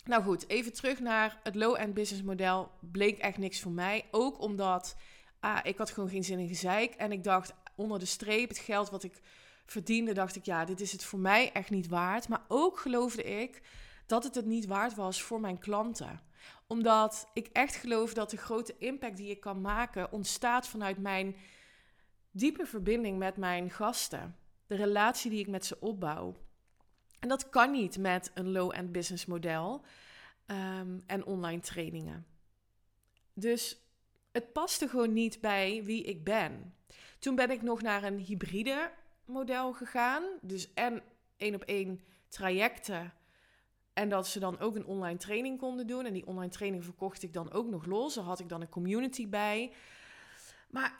Nou 0.04 0.22
goed, 0.22 0.48
even 0.48 0.72
terug 0.72 1.00
naar 1.00 1.40
het 1.42 1.54
low-end 1.54 1.94
business 1.94 2.22
model. 2.22 2.70
Bleek 2.80 3.18
echt 3.18 3.38
niks 3.38 3.60
voor 3.60 3.72
mij. 3.72 4.08
Ook 4.10 4.40
omdat 4.40 4.96
ah, 5.40 5.58
ik 5.62 5.78
had 5.78 5.90
gewoon 5.90 6.08
geen 6.08 6.24
zin 6.24 6.38
in 6.38 6.48
gezeik. 6.48 6.94
En 6.94 7.12
ik 7.12 7.24
dacht, 7.24 7.54
onder 7.74 7.98
de 7.98 8.04
streep, 8.04 8.48
het 8.48 8.58
geld 8.58 8.90
wat 8.90 9.02
ik 9.02 9.20
verdiende, 9.66 10.12
dacht 10.12 10.36
ik, 10.36 10.44
ja, 10.44 10.64
dit 10.64 10.80
is 10.80 10.92
het 10.92 11.04
voor 11.04 11.18
mij 11.18 11.52
echt 11.52 11.70
niet 11.70 11.88
waard. 11.88 12.28
Maar 12.28 12.44
ook 12.48 12.78
geloofde 12.78 13.22
ik 13.22 13.62
dat 14.06 14.24
het 14.24 14.34
het 14.34 14.46
niet 14.46 14.66
waard 14.66 14.94
was 14.94 15.22
voor 15.22 15.40
mijn 15.40 15.58
klanten. 15.58 16.20
Omdat 16.66 17.28
ik 17.32 17.48
echt 17.52 17.74
geloof 17.74 18.14
dat 18.14 18.30
de 18.30 18.36
grote 18.36 18.74
impact 18.78 19.16
die 19.16 19.30
ik 19.30 19.40
kan 19.40 19.60
maken 19.60 20.12
ontstaat 20.12 20.68
vanuit 20.68 20.98
mijn 20.98 21.36
diepe 22.30 22.66
verbinding 22.66 23.18
met 23.18 23.36
mijn 23.36 23.70
gasten. 23.70 24.36
De 24.66 24.74
relatie 24.74 25.30
die 25.30 25.40
ik 25.40 25.48
met 25.48 25.64
ze 25.64 25.80
opbouw. 25.80 26.36
En 27.18 27.28
dat 27.28 27.48
kan 27.48 27.70
niet 27.70 27.98
met 27.98 28.30
een 28.34 28.52
low-end 28.52 28.92
business 28.92 29.26
model 29.26 29.84
ehm, 30.46 30.98
en 31.06 31.24
online 31.24 31.60
trainingen. 31.60 32.26
Dus 33.34 33.78
het 34.32 34.52
paste 34.52 34.88
gewoon 34.88 35.12
niet 35.12 35.40
bij 35.40 35.82
wie 35.84 36.02
ik 36.02 36.24
ben. 36.24 36.74
Toen 37.18 37.34
ben 37.34 37.50
ik 37.50 37.62
nog 37.62 37.82
naar 37.82 38.04
een 38.04 38.18
hybride 38.18 38.90
model 39.24 39.72
gegaan. 39.72 40.24
Dus 40.40 40.72
en 40.74 41.02
één 41.36 41.54
op 41.54 41.62
één 41.62 42.00
trajecten. 42.28 43.12
En 43.92 44.08
dat 44.08 44.28
ze 44.28 44.38
dan 44.38 44.58
ook 44.58 44.76
een 44.76 44.86
online 44.86 45.18
training 45.18 45.58
konden 45.58 45.86
doen. 45.86 46.06
En 46.06 46.12
die 46.12 46.26
online 46.26 46.50
training 46.50 46.84
verkocht 46.84 47.22
ik 47.22 47.32
dan 47.32 47.52
ook 47.52 47.66
nog 47.66 47.86
los. 47.86 48.14
Daar 48.14 48.24
had 48.24 48.40
ik 48.40 48.48
dan 48.48 48.60
een 48.60 48.68
community 48.68 49.28
bij. 49.28 49.72
Maar 50.70 50.98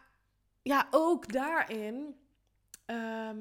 ja, 0.63 0.89
ook 0.91 1.33
daarin 1.33 2.17
ehm, 2.85 3.41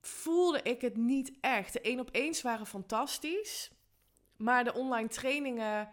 voelde 0.00 0.62
ik 0.62 0.80
het 0.80 0.96
niet 0.96 1.32
echt. 1.40 1.72
De 1.72 1.80
één 1.80 2.00
op 2.00 2.08
eens 2.12 2.42
waren 2.42 2.66
fantastisch. 2.66 3.70
Maar 4.36 4.64
de 4.64 4.74
online 4.74 5.08
trainingen 5.08 5.90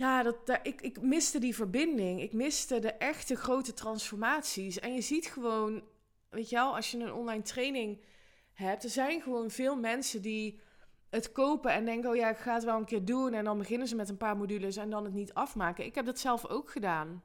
ja, 0.00 0.22
dat, 0.22 0.46
daar, 0.46 0.60
ik, 0.62 0.80
ik 0.80 1.02
miste 1.02 1.38
die 1.38 1.54
verbinding. 1.54 2.20
Ik 2.20 2.32
miste 2.32 2.78
de 2.78 2.92
echte 2.92 3.36
grote 3.36 3.72
transformaties. 3.72 4.78
En 4.78 4.94
je 4.94 5.00
ziet 5.00 5.26
gewoon, 5.26 5.82
weet 6.28 6.48
je 6.48 6.56
wel, 6.56 6.76
als 6.76 6.90
je 6.90 6.98
een 6.98 7.12
online 7.12 7.42
training 7.42 8.00
hebt, 8.52 8.84
er 8.84 8.90
zijn 8.90 9.22
gewoon 9.22 9.50
veel 9.50 9.76
mensen 9.76 10.22
die 10.22 10.60
het 11.10 11.32
kopen 11.32 11.72
en 11.72 11.84
denken, 11.84 12.10
oh 12.10 12.16
ja, 12.16 12.30
ik 12.30 12.36
ga 12.36 12.54
het 12.54 12.64
wel 12.64 12.76
een 12.76 12.84
keer 12.84 13.04
doen. 13.04 13.34
En 13.34 13.44
dan 13.44 13.58
beginnen 13.58 13.88
ze 13.88 13.96
met 13.96 14.08
een 14.08 14.16
paar 14.16 14.36
modules 14.36 14.76
en 14.76 14.90
dan 14.90 15.04
het 15.04 15.14
niet 15.14 15.34
afmaken. 15.34 15.84
Ik 15.84 15.94
heb 15.94 16.04
dat 16.04 16.18
zelf 16.18 16.46
ook 16.46 16.70
gedaan. 16.70 17.22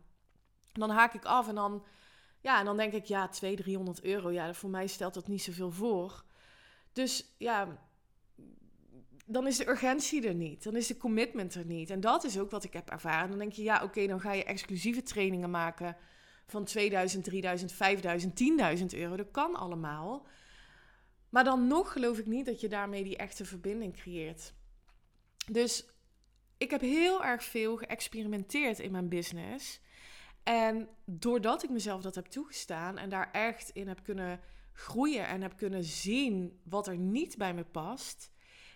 dan 0.74 0.90
haak 0.90 1.14
ik 1.14 1.26
af 1.26 1.48
en 1.48 1.56
dan, 1.56 1.86
ja, 2.42 2.60
en 2.60 2.66
dan 2.66 2.78
denk 2.78 2.94
ik, 2.94 3.06
ja, 3.06 3.28
200, 3.28 3.64
300 3.64 4.04
euro. 4.04 4.32
Ja, 4.32 4.54
voor 4.54 4.70
mij 4.70 4.88
stelt 4.88 5.14
dat 5.14 5.28
niet 5.28 5.44
zoveel 5.44 5.72
voor. 5.72 6.24
Dus 6.94 7.36
ja, 7.38 7.78
dan 9.26 9.48
is 9.48 9.58
de 9.58 9.70
urgentie 9.70 10.28
er 10.28 10.36
niet. 10.36 10.64
Dan 10.64 10.76
is 10.76 10.88
de 10.88 10.98
commitment 10.98 11.56
er 11.56 11.66
niet. 11.66 11.90
En 11.90 12.00
dat 12.00 12.24
is 12.24 12.40
ook 12.40 12.52
wat 12.52 12.64
ik 12.64 12.74
heb 12.74 12.90
ervaren. 12.90 13.30
Dan 13.30 13.40
denk 13.40 13.52
je, 13.52 13.64
ja, 13.64 13.84
oké, 13.84 14.08
dan 14.08 14.22
ga 14.22 14.32
je 14.32 14.44
exclusieve 14.44 15.04
trainingen 15.04 15.50
maken 15.50 15.98
van 16.46 16.66
2000, 16.66 17.24
3000, 17.24 17.72
5000, 17.72 18.42
10.000 18.80 18.86
euro. 19.00 19.16
Dat 19.16 19.32
kan 19.32 19.56
allemaal. 19.56 20.28
Maar 21.30 21.44
dan 21.44 21.68
nog 21.68 21.92
geloof 21.92 22.18
ik 22.18 22.26
niet 22.26 22.46
dat 22.46 22.62
je 22.62 22.68
daarmee 22.68 23.04
die 23.04 23.18
echte 23.18 23.46
verbinding 23.46 23.94
creëert. 23.94 24.54
Dus 25.52 25.86
ik 26.58 26.72
heb 26.72 26.82
heel 26.82 27.24
erg 27.24 27.44
veel 27.44 27.78
geëxperimenteerd 27.78 28.80
in 28.80 28.92
mijn 28.92 29.10
business. 29.10 29.82
En 30.44 30.90
doordat 31.06 31.64
ik 31.64 31.70
mezelf 31.70 32.02
dat 32.02 32.16
heb 32.16 32.26
toegestaan 32.26 32.98
en 32.98 33.10
daar 33.10 33.32
echt 33.32 33.70
in 33.70 33.88
heb 33.88 34.04
kunnen 34.04 34.40
groeien 34.74 35.28
en 35.28 35.42
heb 35.42 35.58
kunnen 35.58 35.84
zien 35.84 36.60
wat 36.64 36.88
er 36.88 36.98
niet 36.98 37.38
bij 37.38 37.54
me 37.54 37.64
past, 37.64 38.32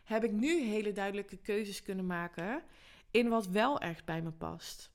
heb 0.09 0.23
ik 0.23 0.31
nu 0.31 0.61
hele 0.61 0.91
duidelijke 0.91 1.37
keuzes 1.37 1.81
kunnen 1.81 2.05
maken 2.05 2.63
in 3.11 3.29
wat 3.29 3.47
wel 3.47 3.79
echt 3.79 4.05
bij 4.05 4.21
me 4.21 4.31
past. 4.31 4.91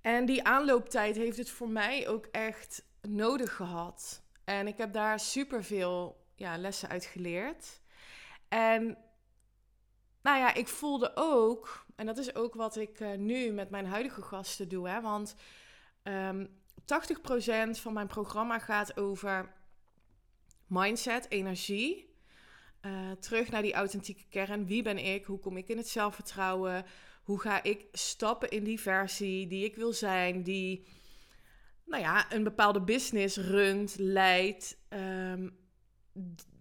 En 0.00 0.24
die 0.24 0.44
aanlooptijd 0.44 1.16
heeft 1.16 1.36
het 1.36 1.50
voor 1.50 1.68
mij 1.68 2.08
ook 2.08 2.26
echt 2.26 2.84
nodig 3.00 3.56
gehad. 3.56 4.22
En 4.44 4.66
ik 4.66 4.76
heb 4.76 4.92
daar 4.92 5.20
superveel 5.20 6.26
ja, 6.34 6.58
lessen 6.58 6.88
uit 6.88 7.04
geleerd. 7.04 7.80
En 8.48 8.98
nou 10.22 10.38
ja, 10.38 10.54
ik 10.54 10.68
voelde 10.68 11.12
ook, 11.14 11.86
en 11.96 12.06
dat 12.06 12.18
is 12.18 12.34
ook 12.34 12.54
wat 12.54 12.76
ik 12.76 13.00
uh, 13.00 13.12
nu 13.12 13.50
met 13.50 13.70
mijn 13.70 13.86
huidige 13.86 14.22
gasten 14.22 14.68
doe, 14.68 14.88
hè, 14.88 15.00
want 15.00 15.34
um, 16.02 16.12
ehm, 16.12 16.46
80% 17.76 17.80
van 17.80 17.92
mijn 17.92 18.06
programma 18.06 18.58
gaat 18.58 18.96
over 18.96 19.52
mindset, 20.66 21.30
energie. 21.30 22.11
Uh, 22.86 23.10
terug 23.20 23.50
naar 23.50 23.62
die 23.62 23.74
authentieke 23.74 24.24
kern. 24.28 24.66
Wie 24.66 24.82
ben 24.82 24.98
ik? 24.98 25.24
Hoe 25.24 25.38
kom 25.38 25.56
ik 25.56 25.68
in 25.68 25.76
het 25.76 25.88
zelfvertrouwen? 25.88 26.84
Hoe 27.22 27.40
ga 27.40 27.62
ik 27.62 27.86
stappen 27.92 28.50
in 28.50 28.64
die 28.64 28.80
versie 28.80 29.46
die 29.46 29.64
ik 29.64 29.76
wil 29.76 29.92
zijn, 29.92 30.42
die 30.42 30.86
nou 31.84 32.02
ja, 32.02 32.32
een 32.32 32.42
bepaalde 32.42 32.80
business 32.80 33.36
runt, 33.36 33.94
leidt. 33.98 34.76
Um, 34.88 35.56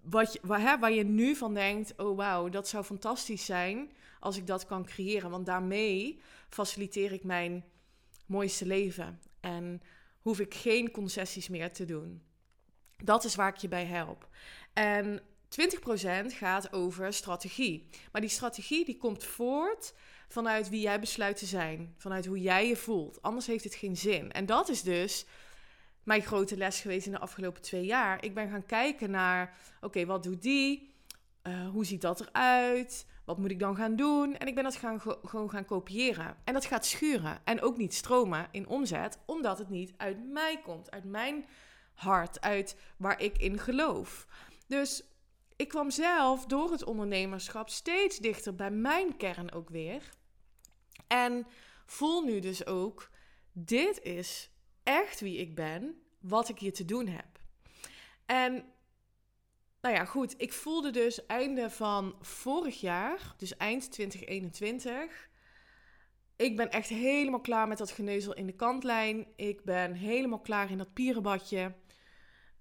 wat 0.01 0.33
je, 0.33 0.39
waar, 0.41 0.61
hè, 0.61 0.79
waar 0.79 0.91
je 0.91 1.03
nu 1.03 1.35
van 1.35 1.53
denkt: 1.53 1.93
oh 1.97 2.17
wauw, 2.17 2.49
dat 2.49 2.67
zou 2.67 2.83
fantastisch 2.83 3.45
zijn 3.45 3.91
als 4.19 4.37
ik 4.37 4.47
dat 4.47 4.65
kan 4.65 4.85
creëren. 4.85 5.29
Want 5.29 5.45
daarmee 5.45 6.21
faciliteer 6.49 7.11
ik 7.11 7.23
mijn 7.23 7.65
mooiste 8.25 8.65
leven. 8.65 9.19
En 9.39 9.81
hoef 10.21 10.39
ik 10.39 10.53
geen 10.53 10.91
concessies 10.91 11.49
meer 11.49 11.73
te 11.73 11.85
doen. 11.85 12.21
Dat 13.03 13.23
is 13.23 13.35
waar 13.35 13.49
ik 13.49 13.57
je 13.57 13.67
bij 13.67 13.85
help. 13.85 14.29
En 14.73 15.21
20% 15.51 16.35
gaat 16.35 16.73
over 16.73 17.13
strategie. 17.13 17.89
Maar 18.11 18.21
die 18.21 18.29
strategie 18.29 18.85
die 18.85 18.97
komt 18.97 19.23
voort 19.23 19.93
vanuit 20.27 20.69
wie 20.69 20.81
jij 20.81 20.99
besluit 20.99 21.37
te 21.37 21.45
zijn. 21.45 21.93
Vanuit 21.97 22.25
hoe 22.25 22.41
jij 22.41 22.67
je 22.67 22.75
voelt. 22.75 23.21
Anders 23.21 23.47
heeft 23.47 23.63
het 23.63 23.75
geen 23.75 23.97
zin. 23.97 24.31
En 24.31 24.45
dat 24.45 24.69
is 24.69 24.81
dus 24.81 25.25
mijn 26.03 26.21
grote 26.21 26.57
les 26.57 26.79
geweest 26.79 27.05
in 27.05 27.11
de 27.11 27.19
afgelopen 27.19 27.61
twee 27.61 27.85
jaar. 27.85 28.23
Ik 28.23 28.33
ben 28.33 28.49
gaan 28.49 28.65
kijken 28.65 29.11
naar, 29.11 29.57
oké, 29.81 30.05
wat 30.05 30.23
doet 30.23 30.41
die? 30.41 30.89
Uh, 31.43 31.69
hoe 31.69 31.85
ziet 31.85 32.01
dat 32.01 32.19
eruit? 32.19 33.05
Wat 33.25 33.37
moet 33.37 33.51
ik 33.51 33.59
dan 33.59 33.75
gaan 33.75 33.95
doen? 33.95 34.37
En 34.37 34.47
ik 34.47 34.55
ben 34.55 34.63
dat 34.63 34.75
gaan, 34.75 35.01
gewoon 35.01 35.49
gaan 35.49 35.65
kopiëren. 35.65 36.35
En 36.43 36.53
dat 36.53 36.65
gaat 36.65 36.85
schuren. 36.85 37.39
En 37.43 37.61
ook 37.61 37.77
niet 37.77 37.93
stromen 37.93 38.47
in 38.51 38.67
omzet, 38.67 39.19
omdat 39.25 39.57
het 39.57 39.69
niet 39.69 39.93
uit 39.97 40.29
mij 40.29 40.61
komt. 40.63 40.91
Uit 40.91 41.03
mijn 41.03 41.45
hart, 41.93 42.41
uit 42.41 42.75
waar 42.97 43.21
ik 43.21 43.37
in 43.37 43.59
geloof. 43.59 44.27
Dus 44.67 45.03
ik 45.61 45.67
kwam 45.67 45.91
zelf 45.91 46.45
door 46.45 46.71
het 46.71 46.83
ondernemerschap 46.83 47.69
steeds 47.69 48.17
dichter 48.17 48.55
bij 48.55 48.71
mijn 48.71 49.17
kern 49.17 49.51
ook 49.51 49.69
weer. 49.69 50.09
En 51.07 51.47
voel 51.85 52.21
nu 52.21 52.39
dus 52.39 52.65
ook, 52.65 53.09
dit 53.51 54.01
is 54.01 54.49
echt 54.83 55.19
wie 55.19 55.37
ik 55.37 55.55
ben, 55.55 56.01
wat 56.19 56.49
ik 56.49 56.59
hier 56.59 56.73
te 56.73 56.85
doen 56.85 57.07
heb. 57.07 57.39
En 58.25 58.65
nou 59.81 59.95
ja, 59.95 60.05
goed, 60.05 60.33
ik 60.37 60.53
voelde 60.53 60.89
dus 60.89 61.25
einde 61.25 61.69
van 61.69 62.15
vorig 62.21 62.79
jaar, 62.79 63.33
dus 63.37 63.57
eind 63.57 63.91
2021. 63.91 65.29
Ik 66.35 66.55
ben 66.55 66.69
echt 66.69 66.89
helemaal 66.89 67.41
klaar 67.41 67.67
met 67.67 67.77
dat 67.77 67.91
geneuzel 67.91 68.33
in 68.33 68.45
de 68.45 68.55
kantlijn. 68.55 69.27
Ik 69.35 69.63
ben 69.63 69.93
helemaal 69.93 70.41
klaar 70.41 70.71
in 70.71 70.77
dat 70.77 70.93
pierenbadje. 70.93 71.73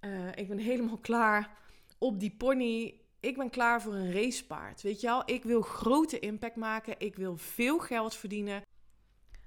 Uh, 0.00 0.28
ik 0.34 0.48
ben 0.48 0.58
helemaal 0.58 0.98
klaar 0.98 1.58
op 2.00 2.20
die 2.20 2.34
pony. 2.38 3.00
Ik 3.20 3.36
ben 3.36 3.50
klaar 3.50 3.82
voor 3.82 3.94
een 3.94 4.12
racepaard. 4.12 4.82
Weet 4.82 5.00
je 5.00 5.06
wel, 5.06 5.22
ik 5.24 5.42
wil 5.42 5.60
grote 5.60 6.18
impact 6.18 6.56
maken. 6.56 6.94
Ik 6.98 7.16
wil 7.16 7.36
veel 7.36 7.78
geld 7.78 8.14
verdienen. 8.14 8.62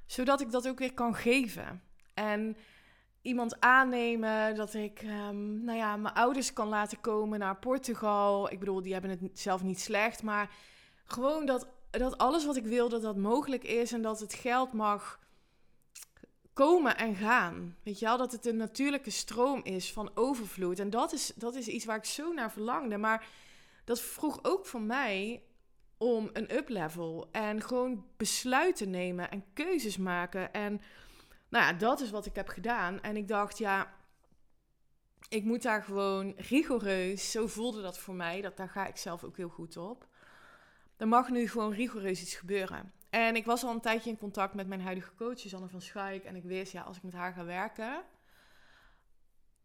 Zodat 0.06 0.42
ik 0.42 0.52
dat 0.52 0.68
ook 0.68 0.80
weer 0.80 0.94
kan 0.94 1.16
geven. 1.16 1.82
En 2.14 2.58
iemand 3.22 3.60
aannemen 3.60 4.56
dat 4.56 4.74
ik, 4.74 5.02
um, 5.02 5.64
nou 5.64 5.78
ja, 5.78 5.98
mijn 5.98 6.14
ouders 6.14 6.54
kan 6.54 6.68
laten 6.68 7.02
komen 7.02 7.40
naar 7.40 7.58
Portugal. 7.58 8.52
Ik 8.52 8.60
bedoel, 8.60 8.82
die 8.82 8.94
hebben 8.94 9.12
het 9.12 9.40
zelf 9.40 9.64
niet 9.64 9.80
slecht. 9.80 10.24
Maar 10.24 10.56
gewoon 11.06 11.46
dat, 11.46 11.68
dat 11.90 12.18
alles 12.18 12.46
wat 12.46 12.56
ik 12.56 12.66
wil, 12.66 12.90
dat 12.90 13.02
dat 13.02 13.18
mogelijk 13.18 13.64
is. 13.64 13.92
En 13.92 14.02
dat 14.02 14.20
het 14.20 14.34
geld 14.34 14.74
mag 14.74 15.20
komen 16.54 16.98
en 16.98 17.16
gaan. 17.16 17.78
Weet 17.84 18.00
je 18.00 18.06
wel, 18.06 18.18
dat 18.18 18.32
het 18.32 18.46
een 18.46 18.58
natuurlijke 18.58 19.10
stroom 19.10 19.62
is 19.64 19.94
van 19.94 20.12
overvloed. 20.14 20.80
En 20.80 20.90
dat 20.90 21.14
is, 21.14 21.32
dat 21.36 21.56
is 21.56 21.68
iets 21.68 21.86
waar 21.86 21.98
ik 21.98 22.06
zo 22.06 22.34
naar 22.34 22.52
verlangde. 22.52 22.98
Maar 22.98 23.28
dat 23.84 24.02
vroeg 24.02 24.40
ook 24.42 24.66
van 24.66 24.86
mij 24.86 25.44
om 25.98 26.30
een 26.34 26.56
up-level. 26.56 27.30
En 27.32 27.62
gewoon 27.62 28.06
besluiten 28.18 28.90
nemen 28.90 29.32
en 29.32 29.46
keuzes 29.54 29.98
maken. 29.98 30.54
En 30.54 30.82
nou 31.50 31.66
ja, 31.66 31.74
dat 31.74 32.02
is 32.02 32.10
wat 32.10 32.26
ik 32.26 32.36
heb 32.36 32.48
gedaan. 32.48 33.02
En 33.02 33.18
ik 33.18 33.28
dacht, 33.28 33.58
ja, 33.58 33.94
ik 35.30 35.44
moet 35.44 35.62
daar 35.62 35.84
gewoon 35.84 36.34
rigoureus, 36.38 37.32
zo 37.32 37.48
voelde 37.48 37.82
dat 37.82 37.98
voor 37.98 38.16
mij, 38.16 38.42
dat 38.42 38.58
daar 38.58 38.70
ga 38.70 38.88
ik 38.88 38.98
zelf 38.98 39.24
ook 39.24 39.38
heel 39.38 39.50
goed 39.50 39.78
op. 39.78 40.08
Er 40.98 41.08
mag 41.08 41.30
nu 41.30 41.48
gewoon 41.48 41.74
rigoureus 41.74 42.22
iets 42.22 42.36
gebeuren. 42.36 42.94
En 43.14 43.36
ik 43.36 43.46
was 43.46 43.64
al 43.64 43.72
een 43.72 43.82
tijdje 43.82 44.10
in 44.10 44.18
contact 44.18 44.54
met 44.54 44.68
mijn 44.68 44.82
huidige 44.82 45.16
coach, 45.16 45.40
Susanne 45.40 45.68
van 45.68 45.82
Schaik. 45.82 46.24
En 46.24 46.36
ik 46.36 46.44
wist, 46.44 46.72
ja, 46.72 46.82
als 46.82 46.98
ik 46.98 47.04
met 47.04 47.14
haar 47.14 47.34
ga 47.34 47.46
werken, 47.46 48.04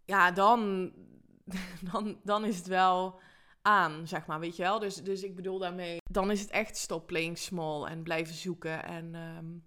ja, 0.04 0.30
dan, 0.30 0.92
dan, 1.92 2.20
dan 2.24 2.44
is 2.44 2.56
het 2.56 2.66
wel 2.66 3.20
aan, 3.62 4.06
zeg 4.06 4.26
maar, 4.26 4.40
weet 4.40 4.56
je 4.56 4.62
wel. 4.62 4.78
Dus, 4.78 4.94
dus 4.94 5.22
ik 5.22 5.36
bedoel 5.36 5.58
daarmee, 5.58 5.98
dan 6.10 6.30
is 6.30 6.40
het 6.40 6.50
echt 6.50 6.76
stop 6.76 7.06
playing 7.06 7.38
small 7.38 7.84
en 7.84 8.02
blijven 8.02 8.34
zoeken. 8.34 8.84
En, 8.84 9.14
um... 9.14 9.64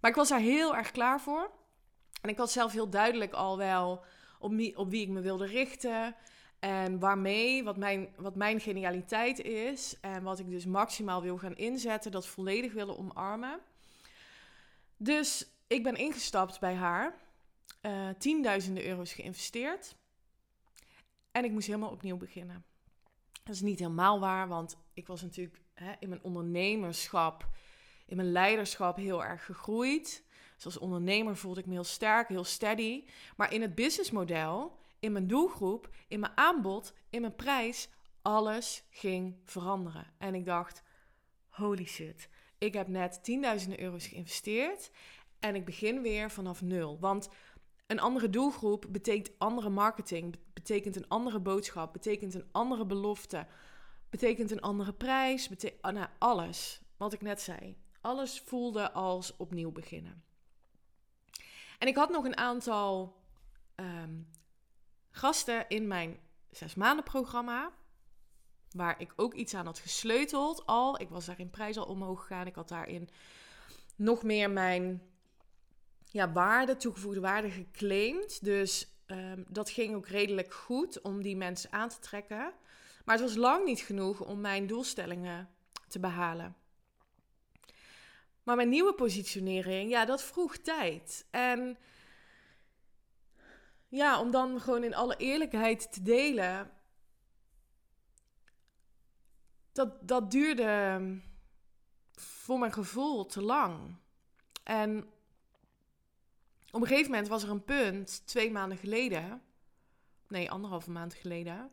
Maar 0.00 0.10
ik 0.10 0.16
was 0.16 0.28
daar 0.28 0.40
heel 0.40 0.76
erg 0.76 0.90
klaar 0.90 1.20
voor. 1.20 1.50
En 2.20 2.30
ik 2.30 2.38
had 2.38 2.50
zelf 2.50 2.72
heel 2.72 2.90
duidelijk 2.90 3.32
al 3.32 3.56
wel 3.56 4.04
op 4.38 4.52
op 4.74 4.90
wie 4.90 5.02
ik 5.02 5.08
me 5.08 5.20
wilde 5.20 5.46
richten. 5.46 6.16
En 6.58 6.98
waarmee, 6.98 7.64
wat 7.64 7.76
mijn, 7.76 8.08
wat 8.16 8.34
mijn 8.34 8.60
genialiteit 8.60 9.40
is. 9.40 9.96
En 10.00 10.22
wat 10.22 10.38
ik 10.38 10.50
dus 10.50 10.66
maximaal 10.66 11.22
wil 11.22 11.38
gaan 11.38 11.56
inzetten. 11.56 12.10
Dat 12.10 12.26
volledig 12.26 12.72
willen 12.72 12.98
omarmen. 12.98 13.60
Dus 14.96 15.46
ik 15.66 15.82
ben 15.82 15.96
ingestapt 15.96 16.60
bij 16.60 16.74
haar. 16.74 17.14
Uh, 17.82 18.08
tienduizenden 18.18 18.86
euro's 18.86 19.12
geïnvesteerd. 19.12 19.96
En 21.30 21.44
ik 21.44 21.50
moest 21.50 21.66
helemaal 21.66 21.90
opnieuw 21.90 22.16
beginnen. 22.16 22.64
Dat 23.44 23.54
is 23.54 23.60
niet 23.60 23.78
helemaal 23.78 24.20
waar, 24.20 24.48
want 24.48 24.76
ik 24.92 25.06
was 25.06 25.22
natuurlijk 25.22 25.60
hè, 25.74 25.92
in 25.98 26.08
mijn 26.08 26.22
ondernemerschap, 26.22 27.48
in 28.06 28.16
mijn 28.16 28.32
leiderschap 28.32 28.96
heel 28.96 29.24
erg 29.24 29.44
gegroeid. 29.44 30.24
Dus 30.54 30.64
als 30.64 30.78
ondernemer 30.78 31.36
voelde 31.36 31.60
ik 31.60 31.66
me 31.66 31.72
heel 31.72 31.84
sterk, 31.84 32.28
heel 32.28 32.44
steady. 32.44 33.04
Maar 33.36 33.52
in 33.52 33.62
het 33.62 33.74
businessmodel, 33.74 34.78
in 35.04 35.12
mijn 35.12 35.26
doelgroep, 35.26 35.88
in 36.08 36.20
mijn 36.20 36.36
aanbod, 36.36 36.94
in 37.10 37.20
mijn 37.20 37.34
prijs, 37.34 37.88
alles 38.22 38.84
ging 38.90 39.36
veranderen. 39.44 40.12
En 40.18 40.34
ik 40.34 40.44
dacht, 40.44 40.82
holy 41.48 41.84
shit, 41.84 42.28
ik 42.58 42.74
heb 42.74 42.88
net 42.88 43.24
tienduizenden 43.24 43.80
euro's 43.80 44.06
geïnvesteerd 44.06 44.90
en 45.38 45.54
ik 45.54 45.64
begin 45.64 46.02
weer 46.02 46.30
vanaf 46.30 46.62
nul. 46.62 46.98
Want 47.00 47.28
een 47.86 48.00
andere 48.00 48.30
doelgroep 48.30 48.86
betekent 48.90 49.38
andere 49.38 49.68
marketing, 49.68 50.36
betekent 50.52 50.96
een 50.96 51.08
andere 51.08 51.40
boodschap, 51.40 51.92
betekent 51.92 52.34
een 52.34 52.48
andere 52.52 52.86
belofte, 52.86 53.46
betekent 54.10 54.50
een 54.50 54.60
andere 54.60 54.92
prijs, 54.92 55.48
betekent 55.48 55.82
ah, 55.82 55.94
nou, 55.94 56.08
alles 56.18 56.80
wat 56.96 57.12
ik 57.12 57.22
net 57.22 57.40
zei. 57.40 57.76
Alles 58.00 58.40
voelde 58.40 58.92
als 58.92 59.36
opnieuw 59.36 59.72
beginnen. 59.72 60.24
En 61.78 61.88
ik 61.88 61.96
had 61.96 62.10
nog 62.10 62.24
een 62.24 62.36
aantal 62.36 63.16
ehm, 63.74 64.14
gasten 65.14 65.68
in 65.68 65.86
mijn 65.86 66.18
zes 66.50 66.74
maanden 66.74 67.04
programma. 67.04 67.70
Waar 68.70 69.00
ik 69.00 69.12
ook 69.16 69.34
iets 69.34 69.54
aan 69.54 69.66
had 69.66 69.78
gesleuteld 69.78 70.66
al. 70.66 71.00
Ik 71.00 71.08
was 71.08 71.24
daar 71.24 71.40
in 71.40 71.50
prijs 71.50 71.76
al 71.76 71.84
omhoog 71.84 72.20
gegaan. 72.20 72.46
Ik 72.46 72.54
had 72.54 72.68
daarin 72.68 73.08
nog 73.96 74.22
meer 74.22 74.50
mijn 74.50 75.02
ja, 76.10 76.32
waarde, 76.32 76.76
toegevoegde 76.76 77.20
waarde 77.20 77.50
geclaimd. 77.50 78.44
Dus 78.44 78.88
ehm, 79.06 79.42
dat 79.48 79.70
ging 79.70 79.94
ook 79.94 80.06
redelijk 80.06 80.52
goed 80.52 81.00
om 81.00 81.22
die 81.22 81.36
mensen 81.36 81.72
aan 81.72 81.88
te 81.88 81.98
trekken. 81.98 82.52
Maar 83.04 83.16
het 83.16 83.24
was 83.24 83.36
lang 83.36 83.64
niet 83.64 83.80
genoeg 83.80 84.20
om 84.20 84.40
mijn 84.40 84.66
doelstellingen 84.66 85.48
te 85.88 86.00
behalen. 86.00 86.56
Maar 88.42 88.56
mijn 88.56 88.68
nieuwe 88.68 88.94
positionering, 88.94 89.90
ja, 89.90 90.04
dat 90.04 90.22
vroeg 90.22 90.56
tijd. 90.56 91.26
En 91.30 91.78
ja, 93.94 94.20
om 94.20 94.30
dan 94.30 94.60
gewoon 94.60 94.84
in 94.84 94.94
alle 94.94 95.16
eerlijkheid 95.16 95.92
te 95.92 96.02
delen. 96.02 96.70
Dat, 99.72 100.08
dat 100.08 100.30
duurde 100.30 101.00
voor 102.12 102.58
mijn 102.58 102.72
gevoel 102.72 103.26
te 103.26 103.42
lang. 103.42 103.96
En 104.62 105.08
op 106.70 106.80
een 106.80 106.86
gegeven 106.86 107.10
moment 107.10 107.28
was 107.28 107.42
er 107.42 107.50
een 107.50 107.64
punt, 107.64 108.26
twee 108.26 108.50
maanden 108.50 108.78
geleden, 108.78 109.42
nee, 110.28 110.50
anderhalve 110.50 110.90
maand 110.90 111.14
geleden, 111.14 111.70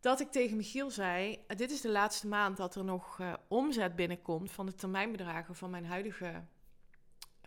dat 0.00 0.20
ik 0.20 0.30
tegen 0.30 0.56
Michiel 0.56 0.90
zei: 0.90 1.44
Dit 1.46 1.70
is 1.70 1.80
de 1.80 1.90
laatste 1.90 2.28
maand 2.28 2.56
dat 2.56 2.74
er 2.74 2.84
nog 2.84 3.18
uh, 3.18 3.34
omzet 3.48 3.96
binnenkomt 3.96 4.50
van 4.50 4.66
de 4.66 4.74
termijnbedragen 4.74 5.54
van 5.54 5.70
mijn 5.70 5.86
huidige 5.86 6.44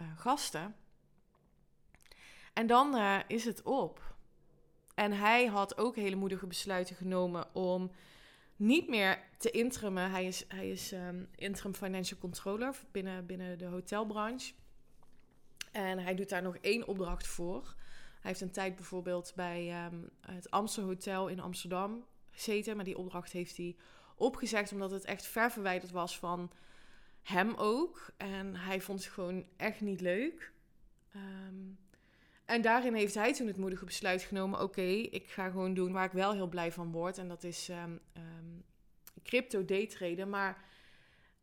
uh, 0.01 0.17
gasten. 0.17 0.75
En 2.53 2.67
dan 2.67 2.95
uh, 2.95 3.19
is 3.27 3.45
het 3.45 3.61
op. 3.61 4.15
En 4.95 5.11
hij 5.11 5.45
had 5.45 5.77
ook 5.77 5.95
hele 5.95 6.15
moedige 6.15 6.47
besluiten 6.47 6.95
genomen 6.95 7.55
om 7.55 7.91
niet 8.55 8.87
meer 8.87 9.23
te 9.37 9.51
interimmen. 9.51 10.11
Hij 10.11 10.25
is, 10.25 10.45
hij 10.47 10.69
is 10.69 10.91
um, 10.91 11.29
interim 11.35 11.73
financial 11.73 12.19
controller 12.19 12.75
binnen, 12.91 13.25
binnen 13.25 13.57
de 13.57 13.65
hotelbranche. 13.65 14.53
En 15.71 15.99
hij 15.99 16.15
doet 16.15 16.29
daar 16.29 16.41
nog 16.41 16.57
één 16.57 16.87
opdracht 16.87 17.27
voor. 17.27 17.75
Hij 18.21 18.29
heeft 18.29 18.41
een 18.41 18.51
tijd 18.51 18.75
bijvoorbeeld 18.75 19.33
bij 19.35 19.85
um, 19.85 20.09
het 20.21 20.51
Amstel 20.51 20.83
Hotel 20.83 21.27
in 21.27 21.39
Amsterdam 21.39 22.05
gezeten. 22.31 22.75
Maar 22.75 22.85
die 22.85 22.97
opdracht 22.97 23.31
heeft 23.31 23.57
hij 23.57 23.75
opgezegd 24.15 24.71
omdat 24.71 24.91
het 24.91 25.05
echt 25.05 25.25
ver 25.25 25.51
verwijderd 25.51 25.91
was 25.91 26.19
van 26.19 26.51
hem 27.21 27.53
ook. 27.55 28.11
En 28.17 28.55
hij 28.55 28.81
vond 28.81 29.03
het 29.03 29.13
gewoon 29.13 29.45
echt 29.57 29.81
niet 29.81 30.01
leuk. 30.01 30.51
Um, 31.15 31.77
en 32.51 32.61
daarin 32.61 32.93
heeft 32.93 33.13
hij 33.13 33.33
toen 33.33 33.47
het 33.47 33.57
moedige 33.57 33.85
besluit 33.85 34.21
genomen: 34.21 34.61
oké, 34.61 34.81
ik 35.11 35.29
ga 35.29 35.49
gewoon 35.49 35.73
doen 35.73 35.91
waar 35.91 36.05
ik 36.05 36.11
wel 36.11 36.33
heel 36.33 36.47
blij 36.47 36.71
van 36.71 36.91
word. 36.91 37.17
En 37.17 37.27
dat 37.27 37.43
is 37.43 37.69
um, 37.69 37.99
um, 38.17 38.63
crypto 39.23 39.65
daytraden. 39.65 40.29
Maar 40.29 40.63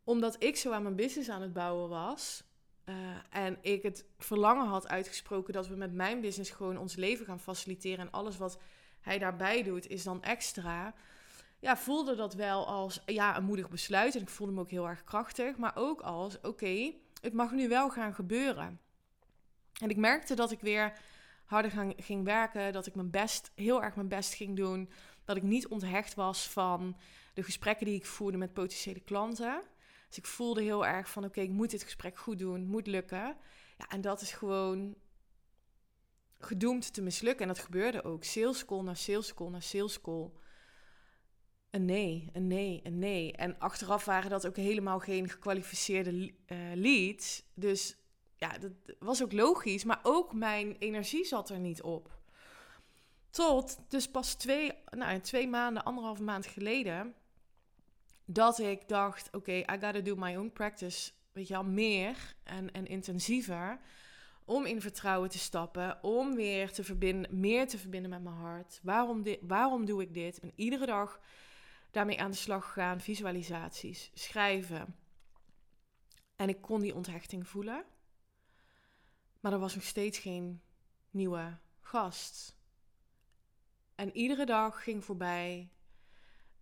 omdat 0.05 0.43
ik 0.43 0.57
zo 0.57 0.73
aan 0.73 0.83
mijn 0.83 0.97
business 0.97 1.31
aan 1.31 1.43
het 1.43 1.53
bouwen 1.53 1.89
was. 1.89 2.45
Uh, 2.85 2.95
en 3.31 3.59
ik 3.61 3.83
het 3.83 4.05
verlangen 4.19 4.67
had 4.67 4.89
uitgesproken 4.89 5.53
dat 5.53 5.69
we 5.69 5.77
met 5.77 5.93
mijn 5.93 6.21
business 6.21 6.51
gewoon 6.51 6.77
ons 6.77 6.97
leven 6.97 7.27
gaan 7.27 7.41
faciliteren. 7.41 7.99
En 7.99 8.11
alles 8.11 8.37
wat 8.37 8.59
hij 9.01 9.19
daarbij 9.19 9.63
doet, 9.63 9.87
is 9.87 10.03
dan 10.03 10.23
extra. 10.23 10.95
Ja, 11.59 11.77
voelde 11.77 12.15
dat 12.15 12.35
wel 12.35 12.67
als 12.67 13.03
ja, 13.07 13.37
een 13.37 13.45
moedig 13.45 13.69
besluit. 13.69 14.15
En 14.15 14.21
ik 14.21 14.29
voelde 14.29 14.53
me 14.53 14.61
ook 14.61 14.71
heel 14.71 14.89
erg 14.89 15.05
krachtig. 15.05 15.57
Maar 15.57 15.73
ook 15.75 16.01
als: 16.01 16.41
oké, 16.41 16.93
het 17.21 17.33
mag 17.33 17.53
nu 17.53 17.69
wel 17.69 17.91
gaan 17.91 18.15
gebeuren. 18.15 18.81
En 19.81 19.91
ik 19.91 19.97
merkte 19.97 20.35
dat 20.35 20.51
ik 20.51 20.61
weer 20.61 20.93
harder 21.45 21.95
ging 21.97 22.25
werken, 22.25 22.73
dat 22.73 22.87
ik 22.87 22.95
mijn 22.95 23.11
best, 23.11 23.51
heel 23.55 23.83
erg 23.83 23.95
mijn 23.95 24.09
best 24.09 24.35
ging 24.35 24.57
doen, 24.57 24.91
dat 25.25 25.37
ik 25.37 25.43
niet 25.43 25.69
onthecht 25.69 26.15
was 26.15 26.49
van 26.49 26.97
de 27.35 27.43
gesprekken 27.43 27.87
die 27.87 27.95
ik 27.95 28.07
voerde 28.07 28.37
met 28.37 28.53
potentiële 28.53 29.01
klanten. 29.01 29.63
Dus 30.09 30.19
ik 30.19 30.27
voelde 30.27 30.63
heel 30.63 30.87
erg 30.87 31.11
van, 31.11 31.25
oké, 31.25 31.41
ik 31.41 31.51
moet 31.51 31.71
dit 31.71 31.83
gesprek 31.83 32.19
goed 32.19 32.39
doen, 32.39 32.67
moet 32.67 32.87
lukken. 32.87 33.37
Ja, 33.79 33.89
en 33.89 34.01
dat 34.01 34.21
is 34.21 34.33
gewoon 34.33 34.97
gedoemd 36.39 36.93
te 36.95 37.03
mislukken. 37.03 37.43
En 37.43 37.55
dat 37.55 37.65
gebeurde 37.65 38.05
ook. 38.05 38.25
Sales 38.25 38.65
call 38.65 38.83
na 38.83 38.95
sales 38.95 39.35
call 39.35 39.51
na 39.51 39.61
sales 39.61 40.01
call. 40.01 40.31
Een 41.71 41.85
nee, 41.85 42.31
een 42.33 42.47
nee, 42.47 42.81
een 42.83 42.99
nee. 42.99 43.33
En 43.33 43.59
achteraf 43.59 44.05
waren 44.05 44.31
dat 44.31 44.47
ook 44.47 44.57
helemaal 44.57 44.99
geen 44.99 45.29
gekwalificeerde 45.29 46.11
uh, 46.13 46.59
leads. 46.75 47.43
Dus 47.55 47.97
ja, 48.39 48.59
dat 48.59 48.73
was 48.99 49.23
ook 49.23 49.33
logisch, 49.33 49.85
maar 49.85 50.01
ook 50.03 50.33
mijn 50.33 50.77
energie 50.79 51.25
zat 51.25 51.51
er 51.51 51.59
niet 51.59 51.83
op. 51.83 52.19
Tot 53.31 53.79
dus 53.89 54.11
pas 54.11 54.35
twee, 54.35 54.73
nou, 54.91 55.21
twee 55.21 55.49
maanden, 55.49 55.85
anderhalve 55.85 56.23
maand 56.23 56.47
geleden, 56.47 57.15
dat 58.25 58.59
ik 58.59 58.89
dacht: 58.89 59.29
oké, 59.35 59.53
I 59.53 59.65
gotta 59.81 60.01
do 60.01 60.15
my 60.17 60.37
own 60.37 60.51
practice. 60.53 61.13
Weet 61.33 61.49
je 61.49 61.57
al, 61.57 61.65
meer 61.65 62.35
en, 62.45 62.73
en 62.73 62.87
intensiever. 62.87 63.81
Om 64.45 64.67
in 64.67 64.81
vertrouwen 64.81 65.31
te 65.31 65.39
stappen, 65.39 66.03
om 66.03 66.35
weer 66.35 66.73
te 66.73 66.85
verbinden, 66.85 67.41
meer 67.41 67.69
te 67.69 67.79
verbinden 67.79 68.11
met 68.11 68.23
mijn 68.23 68.35
hart. 68.35 68.81
Waarom, 68.83 69.25
waarom 69.41 69.85
doe 69.85 70.03
ik 70.03 70.15
dit? 70.15 70.41
En 70.41 70.53
iedere 70.55 70.87
dag 70.87 71.21
daarmee 71.91 72.21
aan 72.21 72.31
de 72.31 72.37
slag 72.37 72.73
gaan, 72.73 73.01
visualisaties, 73.01 74.11
schrijven. 74.15 74.97
En 76.37 76.49
ik 76.49 76.61
kon 76.61 76.81
die 76.81 76.95
onthechting 76.95 77.49
voelen. 77.49 77.85
Maar 79.41 79.53
er 79.53 79.59
was 79.59 79.75
nog 79.75 79.85
steeds 79.85 80.19
geen 80.19 80.63
nieuwe 81.11 81.59
gast. 81.81 82.57
En 83.95 84.17
iedere 84.17 84.47
dag 84.47 84.83
ging 84.83 85.05
voorbij. 85.05 85.71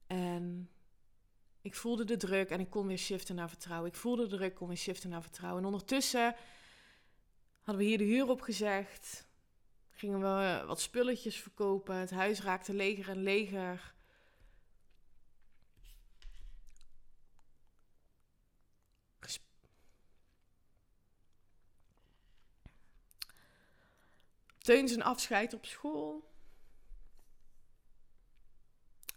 En 0.07 0.71
ik 1.62 1.75
voelde 1.75 2.05
de 2.05 2.17
druk 2.17 2.51
en 2.51 2.61
ik 2.61 2.71
kon 2.71 2.87
weer 2.87 2.99
shiften 2.99 3.35
naar 3.35 3.49
vertrouwen. 3.49 3.91
Ik 3.91 3.97
voelde 3.97 4.29
de 4.29 4.37
druk, 4.37 4.55
kon 4.55 4.69
weer 4.69 4.77
shiften 4.77 5.11
naar 5.11 5.23
vertrouwen. 5.23 5.61
En 5.61 5.67
ondertussen 5.67 6.35
hadden 7.61 7.85
we 7.85 7.89
hier 7.89 7.99
de 7.99 8.05
huur 8.05 8.29
opgezegd. 8.29 9.27
Gingen 9.91 10.21
we 10.21 10.65
wat 10.67 10.81
spulletjes 10.81 11.37
verkopen. 11.37 11.97
Het 11.97 12.11
huis 12.11 12.43
raakte 12.43 12.75
leger 12.75 13.09
en 13.09 13.23
leger. 13.23 13.95
Teun 24.66 24.88
zijn 24.88 25.02
afscheid 25.02 25.55
op 25.55 25.64
school. 25.64 26.35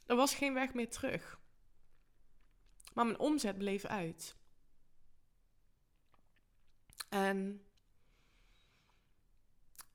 Er 0.06 0.16
was 0.16 0.36
geen 0.36 0.54
weg 0.54 0.74
meer 0.74 0.90
terug. 0.90 1.40
Maar 2.94 3.06
mijn 3.06 3.20
omzet 3.20 3.58
bleef 3.58 3.86
uit. 3.86 4.36
En 7.10 7.66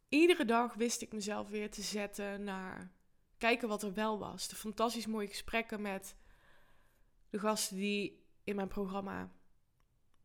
iedere 0.09 0.45
dag 0.45 0.75
wist 0.75 1.03
ik 1.03 1.13
mezelf 1.13 1.49
weer 1.49 1.71
te 1.71 1.83
zetten 1.83 2.45
naar 2.45 2.93
kijken 3.39 3.69
wat 3.69 3.83
er 3.83 3.95
wel 3.95 4.19
was. 4.19 4.49
De 4.49 4.57
fantastisch 4.57 5.07
mooie 5.07 5.29
gesprekken 5.29 5.83
met 5.83 6.17
de 7.31 7.39
gasten 7.39 7.77
die 7.77 8.27
in 8.45 8.57
mijn 8.57 8.69
programma 8.69 9.33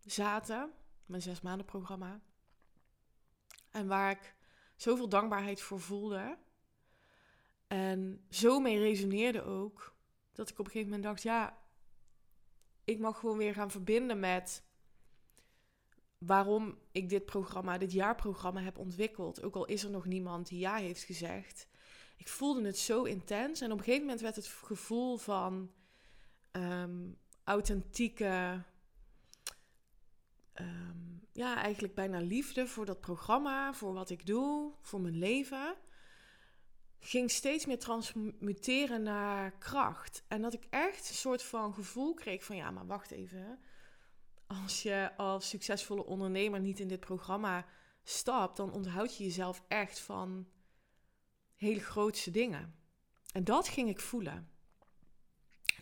zaten. 0.05 0.73
Mijn 1.05 1.21
zes 1.21 1.41
maanden 1.41 1.65
programma. 1.65 2.21
En 3.71 3.87
waar 3.87 4.11
ik 4.11 4.37
zoveel 4.81 5.09
dankbaarheid 5.09 5.61
voor 5.61 5.79
voelde. 5.79 6.37
En 7.67 8.25
zo 8.29 8.59
mee 8.59 8.79
resoneerde 8.79 9.43
ook. 9.43 9.95
Dat 10.33 10.49
ik 10.49 10.59
op 10.59 10.65
een 10.65 10.71
gegeven 10.71 10.91
moment 10.91 11.07
dacht, 11.07 11.23
ja, 11.23 11.57
ik 12.83 12.99
mag 12.99 13.19
gewoon 13.19 13.37
weer 13.37 13.53
gaan 13.53 13.71
verbinden 13.71 14.19
met 14.19 14.63
waarom 16.17 16.77
ik 16.91 17.09
dit 17.09 17.25
programma, 17.25 17.77
dit 17.77 17.91
jaarprogramma 17.91 18.61
heb 18.61 18.77
ontwikkeld. 18.77 19.43
Ook 19.43 19.55
al 19.55 19.65
is 19.65 19.83
er 19.83 19.89
nog 19.89 20.05
niemand 20.05 20.47
die 20.47 20.59
ja 20.59 20.75
heeft 20.75 21.03
gezegd. 21.03 21.67
Ik 22.17 22.27
voelde 22.27 22.65
het 22.65 22.77
zo 22.77 23.03
intens. 23.03 23.61
En 23.61 23.71
op 23.71 23.77
een 23.77 23.83
gegeven 23.83 24.05
moment 24.05 24.21
werd 24.21 24.35
het 24.35 24.47
gevoel 24.47 25.17
van 25.17 25.71
ehm, 26.51 27.11
authentieke, 27.43 28.63
ehm, 30.53 31.18
ja, 31.39 31.61
eigenlijk 31.61 31.95
bijna 31.95 32.19
liefde 32.19 32.67
voor 32.67 32.85
dat 32.85 32.99
programma, 32.99 33.73
voor 33.73 33.93
wat 33.93 34.09
ik 34.09 34.25
doe, 34.25 34.73
voor 34.81 35.01
mijn 35.01 35.17
leven. 35.17 35.75
Ging 36.99 37.31
steeds 37.31 37.65
meer 37.65 37.79
transmuteren 37.79 39.03
naar 39.03 39.51
kracht. 39.51 40.23
En 40.27 40.41
dat 40.41 40.53
ik 40.53 40.67
echt 40.69 41.09
een 41.09 41.15
soort 41.15 41.43
van 41.43 41.73
gevoel 41.73 42.13
kreeg 42.13 42.43
van 42.43 42.55
ja, 42.55 42.71
maar 42.71 42.85
wacht 42.85 43.11
even 43.11 43.59
als 44.47 44.83
je 44.83 45.11
als 45.17 45.49
succesvolle 45.49 46.05
ondernemer 46.05 46.59
niet 46.59 46.79
in 46.79 46.87
dit 46.87 46.99
programma 46.99 47.65
stapt, 48.03 48.57
dan 48.57 48.71
onthoud 48.71 49.17
je 49.17 49.23
jezelf 49.23 49.63
echt 49.67 49.99
van 49.99 50.47
hele 51.55 51.79
grootste 51.79 52.31
dingen. 52.31 52.75
En 53.31 53.43
dat 53.43 53.67
ging 53.67 53.89
ik 53.89 53.99
voelen. 53.99 54.48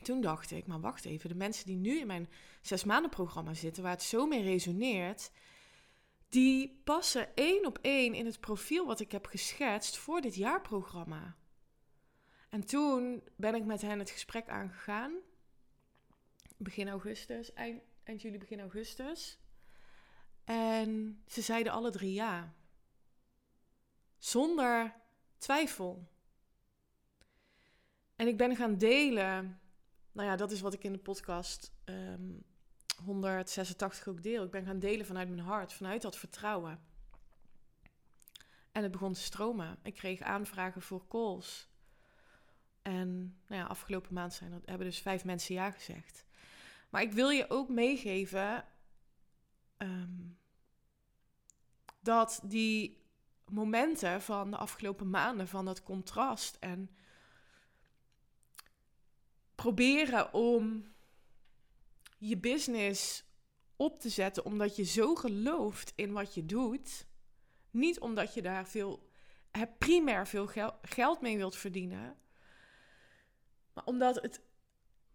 Toen 0.02 0.22
dacht 0.22 0.52
ik, 0.52 0.68
maar 0.68 0.80
wacht 0.80 1.06
even, 1.06 1.30
de 1.30 1.36
mensen 1.36 1.66
die 1.66 1.76
nu 1.76 2.00
in 2.00 2.08
mijn 2.08 2.30
zes 2.62 2.84
maanden 2.84 3.10
programma 3.10 3.54
zitten, 3.54 3.84
waar 3.84 3.92
het 3.92 4.04
zo 4.04 4.26
mee 4.26 4.44
resoneert, 4.44 5.32
die 6.30 6.82
passen 6.84 7.36
één 7.36 7.66
op 7.66 7.80
één 7.82 8.14
in 8.14 8.26
het 8.26 8.40
profiel 8.40 8.86
wat 8.86 9.00
ik 9.00 9.12
heb 9.12 9.26
geschetst 9.26 9.98
voor 9.98 10.22
dit 10.22 10.36
jaarprogramma. 10.36 11.36
En 12.50 12.66
toen 12.66 13.24
ben 13.36 13.56
ik 13.56 13.66
met 13.66 13.82
hen 13.82 14.00
het 14.00 14.10
gesprek 14.10 14.50
aangegaan. 14.50 15.14
Begin 16.58 16.90
augustus, 16.90 17.54
eind, 17.54 17.82
eind 18.04 18.22
juli, 18.22 18.38
begin 18.38 18.60
augustus. 18.60 19.40
En 20.44 21.22
ze 21.28 21.42
zeiden 21.42 21.72
alle 21.72 21.92
drie 21.92 22.14
ja. 22.14 22.54
Zonder 24.18 24.96
twijfel. 25.38 26.08
En 28.16 28.28
ik 28.28 28.38
ben 28.38 28.56
gaan 28.56 28.78
delen. 28.78 29.60
Nou 30.18 30.30
ja, 30.30 30.36
dat 30.36 30.52
is 30.52 30.62
wat 30.62 30.74
ik 30.74 30.84
in 30.84 30.92
de 30.92 31.00
podcast 31.00 31.72
um, 31.86 32.44
ehm, 32.96 33.06
186 33.06 34.08
ook 34.08 34.24
deel. 34.24 34.44
Ik 34.44 34.52
ben 34.52 34.66
gaan 34.66 34.80
delen 34.80 35.06
vanuit 35.06 35.30
mijn 35.30 35.40
hart, 35.40 35.74
vanuit 35.74 36.02
dat 36.02 36.18
vertrouwen. 36.18 36.80
En 38.72 38.84
het 38.84 38.92
begon 38.92 39.14
te 39.14 39.20
stromen. 39.20 39.78
Ik 39.84 39.94
kreeg 39.94 40.22
aanvragen 40.22 40.82
voor 40.82 41.08
calls. 41.08 41.70
En 42.82 43.38
nou 43.48 43.62
ja, 43.62 43.68
afgelopen 43.68 44.14
maand 44.14 44.34
zijn 44.34 44.52
er, 44.52 44.62
hebben 44.66 44.88
dus 44.88 45.00
vijf 45.00 45.26
mensen 45.26 45.56
ja 45.56 45.72
gezegd. 45.72 46.26
Maar 46.90 47.02
ik 47.02 47.12
wil 47.12 47.30
je 47.30 47.50
ook 47.50 47.70
meegeven 47.70 48.66
ehm, 49.78 50.26
dat 52.00 52.42
die 52.44 53.06
momenten 53.46 54.22
van 54.22 54.52
de 54.52 54.58
afgelopen 54.58 55.10
maanden, 55.10 55.48
van 55.48 55.66
dat 55.66 55.84
contrast 55.84 56.56
en 56.56 56.90
proberen 59.58 60.34
om 60.34 60.94
je 62.18 62.38
business 62.38 63.24
op 63.76 64.00
te 64.00 64.10
zetten 64.10 64.46
omdat 64.46 64.76
je 64.76 64.84
zo 64.84 65.16
gelooft 65.16 65.94
in 65.96 66.12
wat 66.12 66.34
je 66.34 66.46
doet, 66.46 67.08
niet 67.72 68.00
omdat 68.00 68.34
je 68.34 68.42
daar 68.42 68.68
veel, 68.68 69.10
primair 69.78 70.28
veel 70.28 70.50
geld 70.82 71.22
mee 71.22 71.38
wilt 71.38 71.56
verdienen, 71.56 72.18
maar 73.74 73.86
omdat 73.86 74.16
het 74.22 74.42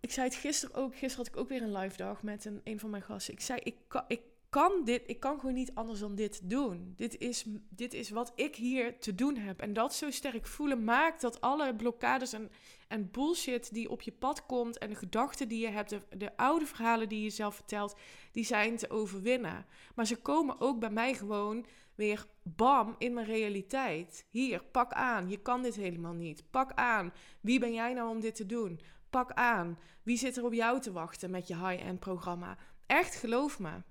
ik 0.01 0.13
zei 0.13 0.27
het 0.27 0.37
gisteren 0.37 0.75
ook. 0.75 0.91
Gisteren 0.97 1.17
had 1.17 1.27
ik 1.27 1.37
ook 1.37 1.49
weer 1.49 1.63
een 1.63 1.77
live 1.77 1.97
dag 1.97 2.23
met 2.23 2.45
een, 2.45 2.61
een 2.65 2.81
van 2.81 2.91
mijn 2.91 3.03
gasten. 3.03 3.35
Ik 3.35 3.41
zei, 3.41 3.61
ik 3.63 3.77
kan, 3.89 4.05
ik 4.07 4.21
kan 4.53 4.85
dit, 4.85 5.03
ik 5.07 5.21
kan 5.21 5.41
gewoon 5.41 5.55
niet 5.55 5.75
anders 5.75 6.01
dan 6.01 6.15
dit 6.15 6.51
doen. 6.51 6.93
Dit 6.97 7.19
is, 7.19 7.45
dit 7.69 7.95
is 7.95 8.11
wat 8.11 8.33
ik 8.35 8.57
hier 8.57 8.99
te 8.99 9.15
doen 9.15 9.37
heb. 9.37 9.61
En 9.61 9.73
dat 9.73 9.95
zo 9.95 10.11
sterk 10.11 10.47
voelen 10.47 10.85
maakt 10.85 11.21
dat 11.21 11.41
alle 11.41 11.75
blokkades 11.75 12.33
en, 12.33 12.51
en 12.89 13.11
bullshit 13.11 13.73
die 13.73 13.91
op 13.91 14.03
je 14.03 14.13
pad 14.13 14.47
komt... 14.47 14.79
en 14.79 14.89
de 14.89 14.95
gedachten 14.95 15.49
die 15.49 15.61
je 15.61 15.69
hebt, 15.69 15.91
de, 15.91 16.01
de 16.17 16.37
oude 16.37 16.67
verhalen 16.67 17.09
die 17.09 17.23
je 17.23 17.31
zelf 17.31 17.55
vertelt... 17.55 17.97
die 18.33 18.45
zijn 18.45 18.77
te 18.77 18.91
overwinnen. 18.91 19.67
Maar 19.95 20.07
ze 20.07 20.17
komen 20.17 20.61
ook 20.61 20.79
bij 20.79 20.91
mij 20.91 21.15
gewoon 21.15 21.67
weer 21.95 22.27
bam 22.43 22.95
in 22.99 23.15
mijn 23.15 23.27
realiteit. 23.27 24.27
Hier, 24.31 24.65
pak 24.65 24.93
aan. 24.93 25.29
Je 25.29 25.39
kan 25.43 25.63
dit 25.63 25.75
helemaal 25.75 26.15
niet. 26.15 26.45
Pak 26.51 26.73
aan. 26.75 27.13
Wie 27.41 27.61
ben 27.61 27.73
jij 27.73 27.93
nou 27.93 28.09
om 28.09 28.21
dit 28.21 28.35
te 28.35 28.47
doen? 28.47 28.81
Pak 29.11 29.33
aan. 29.33 29.79
Wie 30.03 30.17
zit 30.17 30.37
er 30.37 30.45
op 30.45 30.53
jou 30.53 30.81
te 30.81 30.93
wachten 30.93 31.31
met 31.31 31.49
je 31.49 31.57
high-end 31.57 32.01
programma? 32.01 32.59
Echt, 32.87 33.15
geloof 33.15 33.59
me. 33.59 33.83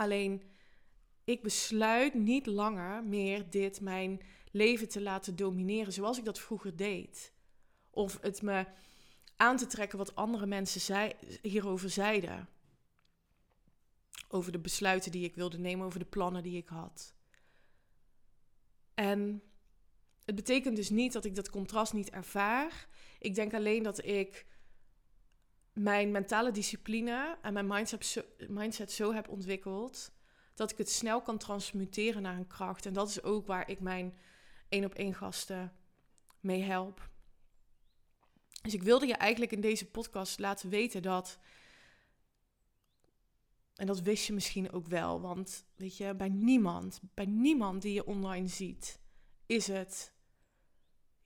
Alleen, 0.00 0.42
ik 1.24 1.42
besluit 1.42 2.14
niet 2.14 2.46
langer 2.46 3.04
meer 3.04 3.50
dit 3.50 3.80
mijn 3.80 4.20
leven 4.50 4.88
te 4.88 5.00
laten 5.00 5.36
domineren 5.36 5.92
zoals 5.92 6.18
ik 6.18 6.24
dat 6.24 6.38
vroeger 6.38 6.76
deed. 6.76 7.32
Of 7.90 8.18
het 8.20 8.42
me 8.42 8.66
aan 9.36 9.56
te 9.56 9.66
trekken 9.66 9.98
wat 9.98 10.14
andere 10.14 10.46
mensen 10.46 10.80
zei, 10.80 11.12
hierover 11.42 11.90
zeiden. 11.90 12.48
Over 14.28 14.52
de 14.52 14.58
besluiten 14.58 15.10
die 15.10 15.24
ik 15.24 15.34
wilde 15.34 15.58
nemen, 15.58 15.86
over 15.86 15.98
de 15.98 16.04
plannen 16.04 16.42
die 16.42 16.56
ik 16.56 16.68
had. 16.68 17.14
En 18.94 19.42
het 20.24 20.34
betekent 20.34 20.76
dus 20.76 20.90
niet 20.90 21.12
dat 21.12 21.24
ik 21.24 21.34
dat 21.34 21.50
contrast 21.50 21.92
niet 21.92 22.10
ervaar. 22.10 22.88
Ik 23.18 23.34
denk 23.34 23.54
alleen 23.54 23.82
dat 23.82 24.04
ik 24.04 24.46
mijn 25.72 26.10
mentale 26.10 26.50
discipline 26.50 27.38
en 27.42 27.52
mijn 27.52 27.86
mindset 28.48 28.92
zo, 28.92 29.12
heb 29.12 29.28
ontwikkeld 29.28 30.12
dat 30.54 30.70
ik 30.70 30.78
het 30.78 30.90
snel 30.90 31.22
kan 31.22 31.38
transmuteren 31.38 32.22
naar 32.22 32.36
een 32.36 32.46
kracht. 32.46 32.86
En 32.86 32.92
dat 32.92 33.08
is 33.08 33.22
ook 33.22 33.46
waar 33.46 33.68
ik 33.70 33.80
mijn 33.80 34.18
één 34.68 34.84
op 34.84 34.94
één 34.94 35.14
gasten 35.14 35.72
mee 36.40 36.62
help. 36.62 37.08
Dus 38.62 38.74
ik 38.74 38.82
wilde 38.82 39.06
je 39.06 39.14
eigenlijk 39.14 39.52
in 39.52 39.60
deze 39.60 39.90
podcast 39.90 40.38
laten 40.38 40.70
weten 40.70 41.02
dat. 41.02 41.38
En 43.74 43.86
dat 43.86 44.00
wist 44.00 44.26
je 44.26 44.32
misschien 44.32 44.72
ook 44.72 44.86
wel, 44.86 45.20
want 45.20 45.64
weet 45.76 45.96
je, 45.96 46.14
bij 46.14 46.28
niemand, 46.28 47.00
bij 47.14 47.26
niemand 47.26 47.82
die 47.82 47.92
je 47.92 48.06
online 48.06 48.48
ziet, 48.48 49.00
is 49.46 49.66
het 49.66 50.14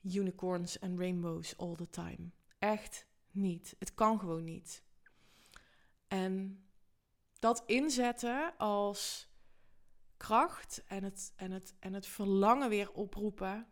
unicorns 0.03 0.79
en 0.79 0.99
rainbows 0.99 1.57
all 1.57 1.75
the 1.75 1.91
time. 1.91 2.31
Echt 2.59 3.07
niet. 3.35 3.77
Het 3.79 3.94
kan 3.94 4.18
gewoon 4.18 4.44
niet. 4.44 4.83
En 6.09 6.64
dat 7.38 7.62
inzetten 7.66 8.57
als 8.57 9.29
kracht 10.16 10.85
en 10.87 11.05
het, 11.05 11.33
en 11.37 11.51
het, 11.51 11.75
en 11.79 11.92
het 11.92 12.07
verlangen 12.07 12.68
weer 12.68 12.92
oproepen 12.92 13.66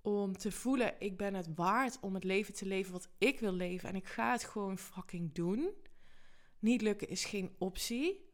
om 0.00 0.36
te 0.36 0.52
voelen, 0.52 0.94
ik 0.98 1.16
ben 1.16 1.34
het 1.34 1.54
waard 1.54 1.98
om 2.00 2.14
het 2.14 2.24
leven 2.24 2.54
te 2.54 2.66
leven 2.66 2.92
wat 2.92 3.08
ik 3.18 3.40
wil 3.40 3.52
leven 3.52 3.88
en 3.88 3.94
ik 3.94 4.06
ga 4.06 4.32
het 4.32 4.44
gewoon 4.44 4.78
fucking 4.78 5.34
doen. 5.34 5.70
Niet 6.58 6.82
lukken 6.82 7.08
is 7.08 7.24
geen 7.24 7.54
optie. 7.58 8.30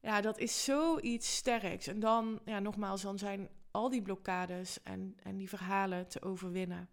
Ja, 0.00 0.20
dat 0.20 0.38
is 0.38 0.64
zoiets 0.64 1.36
sterks. 1.36 1.86
En 1.86 2.00
dan, 2.00 2.40
ja, 2.44 2.58
nogmaals, 2.58 3.02
dan 3.02 3.18
zijn 3.18 3.48
al 3.70 3.88
die 3.88 4.02
blokkades 4.02 4.82
en, 4.82 5.16
en 5.22 5.36
die 5.36 5.48
verhalen 5.48 6.08
te 6.08 6.22
overwinnen. 6.22 6.88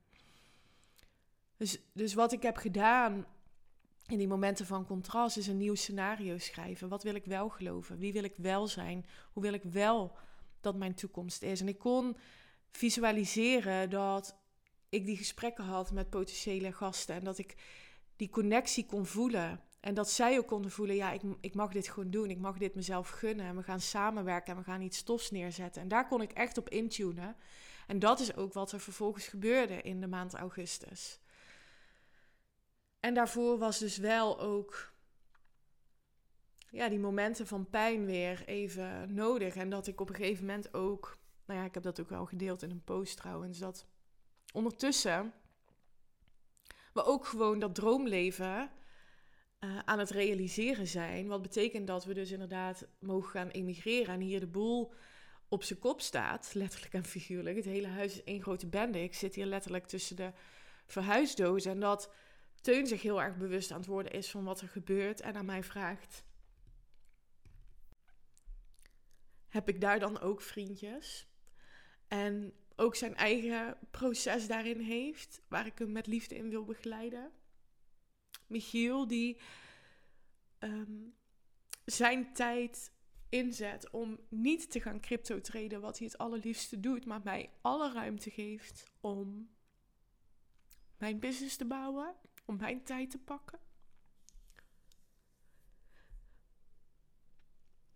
Dus, 1.64 1.80
dus 1.94 2.14
wat 2.14 2.32
ik 2.32 2.42
heb 2.42 2.58
gedaan 2.58 3.26
in 4.08 4.18
die 4.18 4.28
momenten 4.28 4.66
van 4.66 4.86
contrast 4.86 5.38
is 5.38 5.48
een 5.48 5.58
nieuw 5.58 5.76
scenario 5.76 6.38
schrijven. 6.38 6.90
Wat 6.90 7.04
wil 7.04 7.16
ik 7.16 7.26
wel 7.26 7.50
geloven? 7.50 7.98
Wie 7.98 8.14
wil 8.14 8.24
ik 8.24 8.34
wel 8.38 8.68
zijn? 8.68 9.06
Hoe 9.34 9.44
wil 9.44 9.54
ik 9.54 9.64
wel 9.64 10.16
dat 10.62 10.76
mijn 10.76 10.94
toekomst 10.94 11.42
is? 11.42 11.62
En 11.62 11.68
ik 11.68 11.78
kon 11.78 12.18
visualiseren 12.72 13.90
dat 13.90 14.36
ik 14.90 15.06
die 15.06 15.18
gesprekken 15.18 15.64
had 15.64 15.92
met 15.92 16.10
potentiële 16.10 16.72
gasten 16.72 17.16
en 17.16 17.24
dat 17.24 17.38
ik 17.38 17.56
die 18.16 18.30
connectie 18.30 18.86
kon 18.86 19.06
voelen. 19.06 19.62
En 19.80 19.94
dat 19.94 20.12
zij 20.12 20.38
ook 20.38 20.48
konden 20.48 20.72
voelen, 20.72 20.96
ja, 20.96 21.12
ik, 21.12 21.22
ik 21.42 21.54
mag 21.54 21.72
dit 21.72 21.88
gewoon 21.88 22.12
doen. 22.12 22.30
Ik 22.30 22.40
mag 22.40 22.58
dit 22.58 22.76
mezelf 22.76 23.10
gunnen. 23.10 23.46
En 23.46 23.56
we 23.56 23.64
gaan 23.64 23.82
samenwerken 23.82 24.54
en 24.54 24.60
we 24.60 24.66
gaan 24.66 24.82
iets 24.82 24.98
stofs 24.98 25.32
neerzetten. 25.32 25.82
En 25.82 25.88
daar 25.88 26.08
kon 26.08 26.22
ik 26.22 26.32
echt 26.32 26.58
op 26.58 26.70
intunen. 26.70 27.36
En 27.88 28.00
dat 28.00 28.20
is 28.20 28.36
ook 28.36 28.54
wat 28.54 28.72
er 28.72 28.80
vervolgens 28.80 29.28
gebeurde 29.28 29.82
in 29.82 30.02
de 30.02 30.08
maand 30.08 30.34
augustus. 30.34 31.22
En 33.04 33.14
daarvoor 33.14 33.58
was 33.58 33.80
dus 33.80 33.98
wel 33.98 34.40
ook 34.40 34.94
ja, 36.70 36.90
die 36.90 37.00
momenten 37.00 37.48
van 37.48 37.70
pijn 37.70 38.06
weer 38.06 38.44
even 38.46 39.14
nodig. 39.14 39.56
En 39.56 39.70
dat 39.70 39.88
ik 39.88 40.02
op 40.02 40.10
een 40.10 40.16
gegeven 40.16 40.46
moment 40.46 40.74
ook, 40.74 41.18
nou 41.46 41.60
ja, 41.60 41.66
ik 41.66 41.74
heb 41.74 41.84
dat 41.84 42.00
ook 42.00 42.10
wel 42.10 42.26
gedeeld 42.26 42.62
in 42.62 42.72
een 42.72 42.84
post 42.84 43.18
trouwens, 43.18 43.60
dat 43.60 43.86
ondertussen 44.54 45.34
we 46.94 47.04
ook 47.04 47.26
gewoon 47.26 47.60
dat 47.60 47.76
droomleven 47.76 48.72
uh, 49.60 49.80
aan 49.86 50.00
het 50.00 50.10
realiseren 50.10 50.88
zijn. 50.88 51.28
Wat 51.28 51.42
betekent 51.42 51.88
dat 51.88 52.06
we 52.06 52.14
dus 52.14 52.32
inderdaad 52.32 52.88
mogen 53.00 53.30
gaan 53.30 53.50
emigreren 53.50 54.14
en 54.14 54.20
hier 54.20 54.40
de 54.40 54.48
boel 54.48 54.94
op 55.48 55.64
zijn 55.64 55.80
kop 55.80 56.02
staat, 56.02 56.54
letterlijk 56.54 56.94
en 56.94 57.06
figuurlijk. 57.06 57.56
Het 57.56 57.66
hele 57.66 57.88
huis 57.88 58.14
is 58.14 58.24
één 58.24 58.42
grote 58.42 58.68
bende. 58.68 59.04
Ik 59.04 59.14
zit 59.14 59.36
hier 59.36 59.46
letterlijk 59.46 59.88
tussen 59.88 60.16
de 60.16 60.32
verhuisdozen. 60.86 61.72
En 61.72 61.80
dat 61.80 62.10
Teun 62.64 62.88
zich 62.88 63.02
heel 63.02 63.22
erg 63.22 63.38
bewust 63.38 63.72
aan 63.72 63.78
het 63.78 63.88
worden 63.88 64.12
is 64.12 64.30
van 64.30 64.44
wat 64.44 64.62
er 64.62 64.68
gebeurt 64.68 65.22
en 65.22 65.36
aan 65.36 65.46
mij 65.46 65.64
vraagt: 65.64 66.24
Heb 69.48 69.70
ik 69.70 69.82
daar 69.82 70.00
dan 70.00 70.20
ook 70.20 70.42
vriendjes? 70.42 71.28
En 72.08 72.54
ook 72.76 72.96
zijn 72.96 73.16
eigen 73.16 73.78
proces 73.92 74.48
daarin 74.48 74.80
heeft, 74.80 75.42
waar 75.48 75.66
ik 75.66 75.80
hem 75.80 75.92
met 75.92 76.08
liefde 76.08 76.36
in 76.36 76.50
wil 76.50 76.64
begeleiden. 76.64 77.32
Michiel, 78.48 79.08
die 79.08 79.38
ehm, 80.60 81.02
zijn 81.86 82.34
tijd 82.34 82.92
inzet 83.30 83.90
om 83.90 84.20
niet 84.30 84.72
te 84.72 84.82
gaan 84.82 85.02
crypto 85.02 85.42
traden, 85.42 85.82
wat 85.82 85.98
hij 85.98 86.08
het 86.08 86.18
allerliefste 86.18 86.80
doet, 86.80 87.06
maar 87.06 87.22
mij 87.24 87.50
alle 87.62 87.94
ruimte 87.94 88.32
geeft 88.32 88.92
om 89.00 89.50
mijn 90.98 91.20
business 91.20 91.56
te 91.56 91.66
bouwen, 91.66 92.16
om 92.46 92.58
mijn 92.58 92.84
tijd 92.84 93.10
te 93.10 93.18
pakken. 93.18 93.60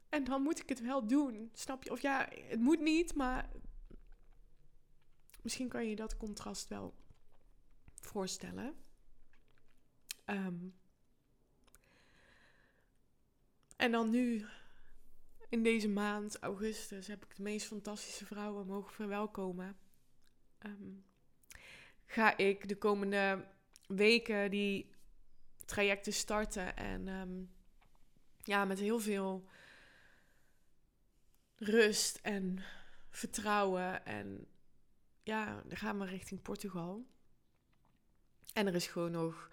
En 0.09 0.23
dan 0.23 0.41
moet 0.41 0.59
ik 0.59 0.69
het 0.69 0.81
wel 0.81 1.07
doen, 1.07 1.49
snap 1.53 1.83
je? 1.83 1.91
Of 1.91 2.01
ja, 2.01 2.29
het 2.31 2.59
moet 2.59 2.79
niet, 2.79 3.15
maar 3.15 3.49
misschien 5.41 5.67
kan 5.67 5.87
je 5.87 5.95
dat 5.95 6.17
contrast 6.17 6.67
wel 6.67 6.95
voorstellen. 8.01 8.75
Um, 10.25 10.75
en 13.75 13.91
dan 13.91 14.09
nu 14.09 14.45
in 15.49 15.63
deze 15.63 15.89
maand, 15.89 16.39
augustus, 16.39 17.07
heb 17.07 17.25
ik 17.25 17.35
de 17.35 17.41
meest 17.41 17.67
fantastische 17.67 18.25
vrouwen 18.25 18.67
mogen 18.67 18.93
verwelkomen. 18.93 19.77
Ehm, 20.57 20.93
ga 22.05 22.37
ik 22.37 22.67
de 22.67 22.77
komende 22.77 23.47
weken 23.87 24.51
die 24.51 24.91
trajecten 25.65 26.13
starten. 26.13 26.75
En 26.75 27.07
ehm, 27.07 27.43
ja, 28.43 28.65
met 28.65 28.79
heel 28.79 28.99
veel 28.99 29.47
rust 31.55 32.19
en 32.21 32.59
vertrouwen. 33.09 34.05
En 34.05 34.47
ja, 35.23 35.61
dan 35.65 35.77
gaan 35.77 35.99
we 35.99 36.05
richting 36.05 36.41
Portugal. 36.41 37.05
En 38.53 38.67
er 38.67 38.75
is 38.75 38.87
gewoon 38.87 39.11
nog 39.11 39.49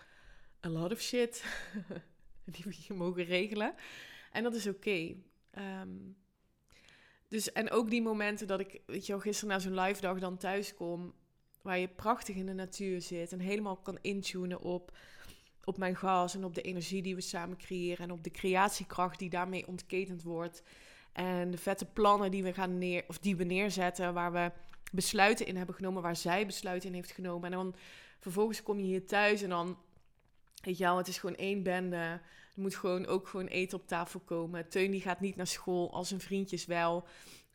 a 0.64 0.68
lot 0.68 0.92
of 0.92 1.00
shit 1.00 1.44
die 2.44 2.64
we 2.64 2.74
hier 2.74 2.96
mogen 2.96 3.24
regelen. 3.24 3.74
En 4.30 4.42
dat 4.42 4.54
is 4.54 4.66
oké. 4.66 5.14
Ehm, 5.50 5.96
dus, 7.28 7.52
en 7.52 7.70
ook 7.70 7.90
die 7.90 8.02
momenten 8.02 8.46
dat 8.46 8.60
ik, 8.60 8.80
weet 8.86 9.06
je 9.06 9.12
wel, 9.12 9.20
gisteren 9.20 9.54
na 9.54 9.58
zo'n 9.58 9.80
live 9.80 10.00
dag 10.00 10.18
dan 10.18 10.36
thuis 10.36 10.74
kom, 10.74 11.14
waar 11.64 11.78
je 11.78 11.88
prachtig 11.88 12.36
in 12.36 12.46
de 12.46 12.52
natuur 12.52 13.02
zit 13.02 13.32
en 13.32 13.38
helemaal 13.38 13.76
kan 13.76 13.98
intunen 14.00 14.60
op, 14.60 14.96
op 15.64 15.78
mijn 15.78 15.96
gas 15.96 16.34
en 16.34 16.44
op 16.44 16.54
de 16.54 16.62
energie 16.62 17.02
die 17.02 17.14
we 17.14 17.20
samen 17.20 17.56
creëren 17.56 18.04
en 18.04 18.10
op 18.10 18.24
de 18.24 18.30
creatiekracht 18.30 19.18
die 19.18 19.30
daarmee 19.30 19.66
ontketend 19.66 20.22
wordt. 20.22 20.62
En 21.12 21.50
de 21.50 21.58
vette 21.58 21.84
plannen 21.84 22.30
die 22.30 22.42
we 22.42 22.52
gaan 22.52 22.78
neer, 22.78 23.04
of 23.08 23.18
die 23.18 23.36
we 23.36 23.44
neerzetten, 23.44 24.14
waar 24.14 24.32
we 24.32 24.52
besluiten 24.92 25.46
in 25.46 25.56
hebben 25.56 25.74
genomen, 25.74 26.02
waar 26.02 26.16
zij 26.16 26.46
besluiten 26.46 26.88
in 26.88 26.94
heeft 26.94 27.10
genomen. 27.10 27.52
En 27.52 27.56
dan 27.56 27.74
vervolgens 28.18 28.62
kom 28.62 28.78
je 28.78 28.84
hier 28.84 29.06
thuis 29.06 29.42
en 29.42 29.48
dan, 29.48 29.78
weet 30.62 30.78
je 30.78 30.84
wel, 30.84 30.96
het 30.96 31.08
is 31.08 31.18
gewoon 31.18 31.36
één 31.36 31.62
bende. 31.62 31.96
Er 31.96 32.20
moet 32.54 32.76
gewoon 32.76 33.06
ook 33.06 33.28
gewoon 33.28 33.46
eten 33.46 33.78
op 33.78 33.86
tafel 33.86 34.20
komen. 34.20 34.68
Teun 34.68 34.90
die 34.90 35.00
gaat 35.00 35.20
niet 35.20 35.36
naar 35.36 35.46
school, 35.46 35.92
als 35.92 36.08
zijn 36.08 36.20
vriendjes 36.20 36.64
wel. 36.66 37.06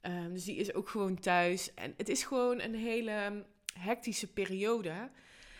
Um, 0.01 0.33
dus 0.33 0.43
die 0.43 0.55
is 0.55 0.73
ook 0.73 0.89
gewoon 0.89 1.19
thuis. 1.19 1.73
En 1.73 1.93
het 1.97 2.09
is 2.09 2.23
gewoon 2.23 2.61
een 2.61 2.75
hele 2.75 3.45
hectische 3.73 4.33
periode. 4.33 5.11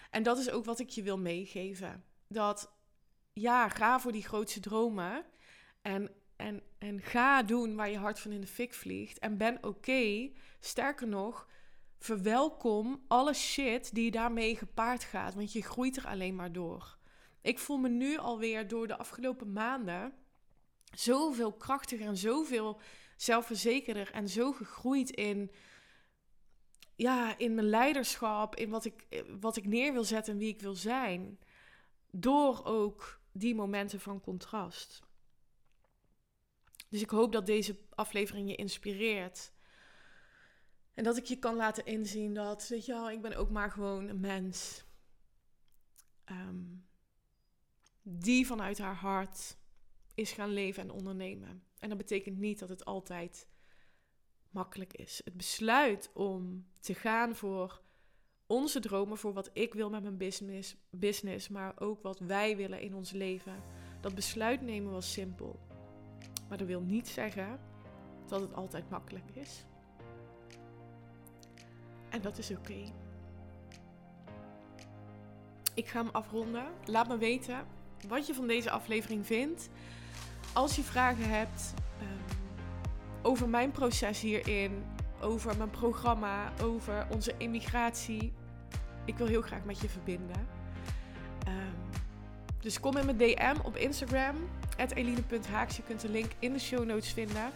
En 0.09 0.23
dat 0.23 0.37
is 0.37 0.49
ook 0.49 0.65
wat 0.65 0.79
ik 0.79 0.89
je 0.89 1.03
wil 1.03 1.17
meegeven. 1.17 2.03
Dat 2.27 2.71
ja, 3.33 3.69
ga 3.69 3.99
voor 3.99 4.11
die 4.11 4.23
grootste 4.23 4.59
dromen. 4.59 5.25
En, 5.81 6.11
en, 6.35 6.63
en 6.77 7.01
ga 7.01 7.43
doen 7.43 7.75
waar 7.75 7.89
je 7.89 7.97
hart 7.97 8.19
van 8.19 8.31
in 8.31 8.41
de 8.41 8.47
fik 8.47 8.73
vliegt. 8.73 9.19
En 9.19 9.37
ben 9.37 9.63
oké. 9.63 10.31
Sterker 10.59 11.07
nog, 11.07 11.47
verwelkom 11.97 13.03
alle 13.07 13.33
shit 13.33 13.93
die 13.95 14.11
daarmee 14.11 14.55
gepaard 14.55 15.03
gaat. 15.03 15.33
Want 15.33 15.53
je 15.53 15.63
groeit 15.63 15.97
er 15.97 16.07
alleen 16.07 16.35
maar 16.35 16.51
door. 16.51 16.97
Ik 17.41 17.59
voel 17.59 17.77
me 17.77 17.89
nu 17.89 18.17
alweer 18.17 18.67
door 18.67 18.87
de 18.87 18.97
afgelopen 18.97 19.53
maanden 19.53 20.13
zoveel 20.93 21.53
krachtiger 21.53 22.07
en 22.07 22.17
zoveel 22.17 22.79
zelfverzekerder 23.17 24.11
en 24.11 24.29
zo 24.29 24.51
gegroeid 24.51 25.09
in, 25.09 25.51
ja, 26.99 27.37
in 27.37 27.53
mijn 27.53 27.69
leiderschap, 27.69 28.55
in 28.55 28.69
wat 28.69 28.85
ik, 28.85 29.25
wat 29.39 29.57
ik 29.57 29.65
neer 29.65 29.93
wil 29.93 30.03
zetten 30.03 30.33
en 30.33 30.39
wie 30.39 30.53
ik 30.53 30.61
wil 30.61 30.75
zijn. 30.75 31.39
Door 32.11 32.65
ook 32.65 33.19
die 33.31 33.55
momenten 33.55 33.99
van 33.99 34.21
contrast. 34.21 35.03
Dus 36.89 37.01
ik 37.01 37.09
hoop 37.09 37.31
dat 37.31 37.45
deze 37.45 37.77
aflevering 37.89 38.49
je 38.49 38.55
inspireert. 38.55 39.51
En 40.93 41.03
dat 41.03 41.17
ik 41.17 41.25
je 41.25 41.39
kan 41.39 41.55
laten 41.55 41.85
inzien 41.85 42.33
dat, 42.33 42.67
weet 42.67 42.85
je 42.85 42.93
wel, 42.93 43.11
ik 43.11 43.21
ben 43.21 43.35
ook 43.35 43.49
maar 43.49 43.71
gewoon 43.71 44.07
een 44.07 44.19
mens. 44.19 44.83
Um, 46.25 46.87
die 48.01 48.47
vanuit 48.47 48.77
haar 48.77 48.95
hart 48.95 49.57
is 50.15 50.31
gaan 50.31 50.53
leven 50.53 50.83
en 50.83 50.91
ondernemen. 50.91 51.63
En 51.79 51.89
dat 51.89 51.97
betekent 51.97 52.37
niet 52.37 52.59
dat 52.59 52.69
het 52.69 52.85
altijd 52.85 53.47
makkelijk 54.49 54.93
is. 54.93 55.21
Het 55.23 55.37
besluit 55.37 56.09
om 56.13 56.65
te 56.79 56.93
gaan 56.93 57.35
voor 57.35 57.81
onze 58.47 58.79
dromen, 58.79 59.17
voor 59.17 59.33
wat 59.33 59.49
ik 59.53 59.73
wil 59.73 59.89
met 59.89 60.01
mijn 60.01 60.17
business, 60.17 60.75
business, 60.89 61.49
maar 61.49 61.73
ook 61.79 62.01
wat 62.01 62.19
wij 62.19 62.57
willen 62.57 62.81
in 62.81 62.95
ons 62.95 63.11
leven. 63.11 63.63
Dat 64.01 64.15
besluit 64.15 64.61
nemen 64.61 64.91
was 64.91 65.11
simpel. 65.11 65.59
Maar 66.49 66.57
dat 66.57 66.67
wil 66.67 66.81
niet 66.81 67.07
zeggen 67.07 67.59
dat 68.27 68.41
het 68.41 68.53
altijd 68.53 68.89
makkelijk 68.89 69.29
is. 69.33 69.65
En 72.09 72.21
dat 72.21 72.37
is 72.37 72.51
oké. 72.51 72.91
Ik 75.73 75.87
ga 75.87 76.03
hem 76.03 76.09
afronden. 76.11 76.65
Laat 76.85 77.07
me 77.07 77.17
weten 77.17 77.67
wat 78.07 78.27
je 78.27 78.33
van 78.33 78.47
deze 78.47 78.71
aflevering 78.71 79.25
vindt. 79.25 79.69
Als 80.53 80.75
je 80.75 80.81
vragen 80.81 81.29
hebt 81.29 81.73
ehm, 81.99 82.28
over 83.21 83.49
mijn 83.49 83.71
proces 83.71 84.21
hierin, 84.21 84.83
over 85.21 85.57
mijn 85.57 85.69
programma, 85.69 86.51
over 86.61 87.07
onze 87.09 87.33
immigratie. 87.37 88.33
Ik 89.05 89.17
wil 89.17 89.27
heel 89.27 89.41
graag 89.41 89.63
met 89.63 89.79
je 89.79 89.89
verbinden. 89.89 90.47
Ehm, 91.45 91.55
dus 92.59 92.79
kom 92.79 92.97
in 92.97 93.05
mijn 93.05 93.17
DM 93.17 93.55
op 93.63 93.75
Instagram, 93.75 94.35
eline.haaks. 94.93 95.75
Je 95.75 95.83
kunt 95.83 96.01
de 96.01 96.09
link 96.09 96.31
in 96.39 96.53
de 96.53 96.59
show 96.59 96.85
notes 96.85 97.13
vinden. 97.13 97.51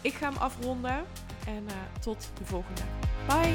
Ik 0.00 0.12
ga 0.12 0.28
hem 0.28 0.38
afronden 0.38 1.04
en 1.46 1.64
uh, 1.64 1.72
tot 2.00 2.30
de 2.38 2.44
volgende. 2.44 2.82
Bye! 3.26 3.54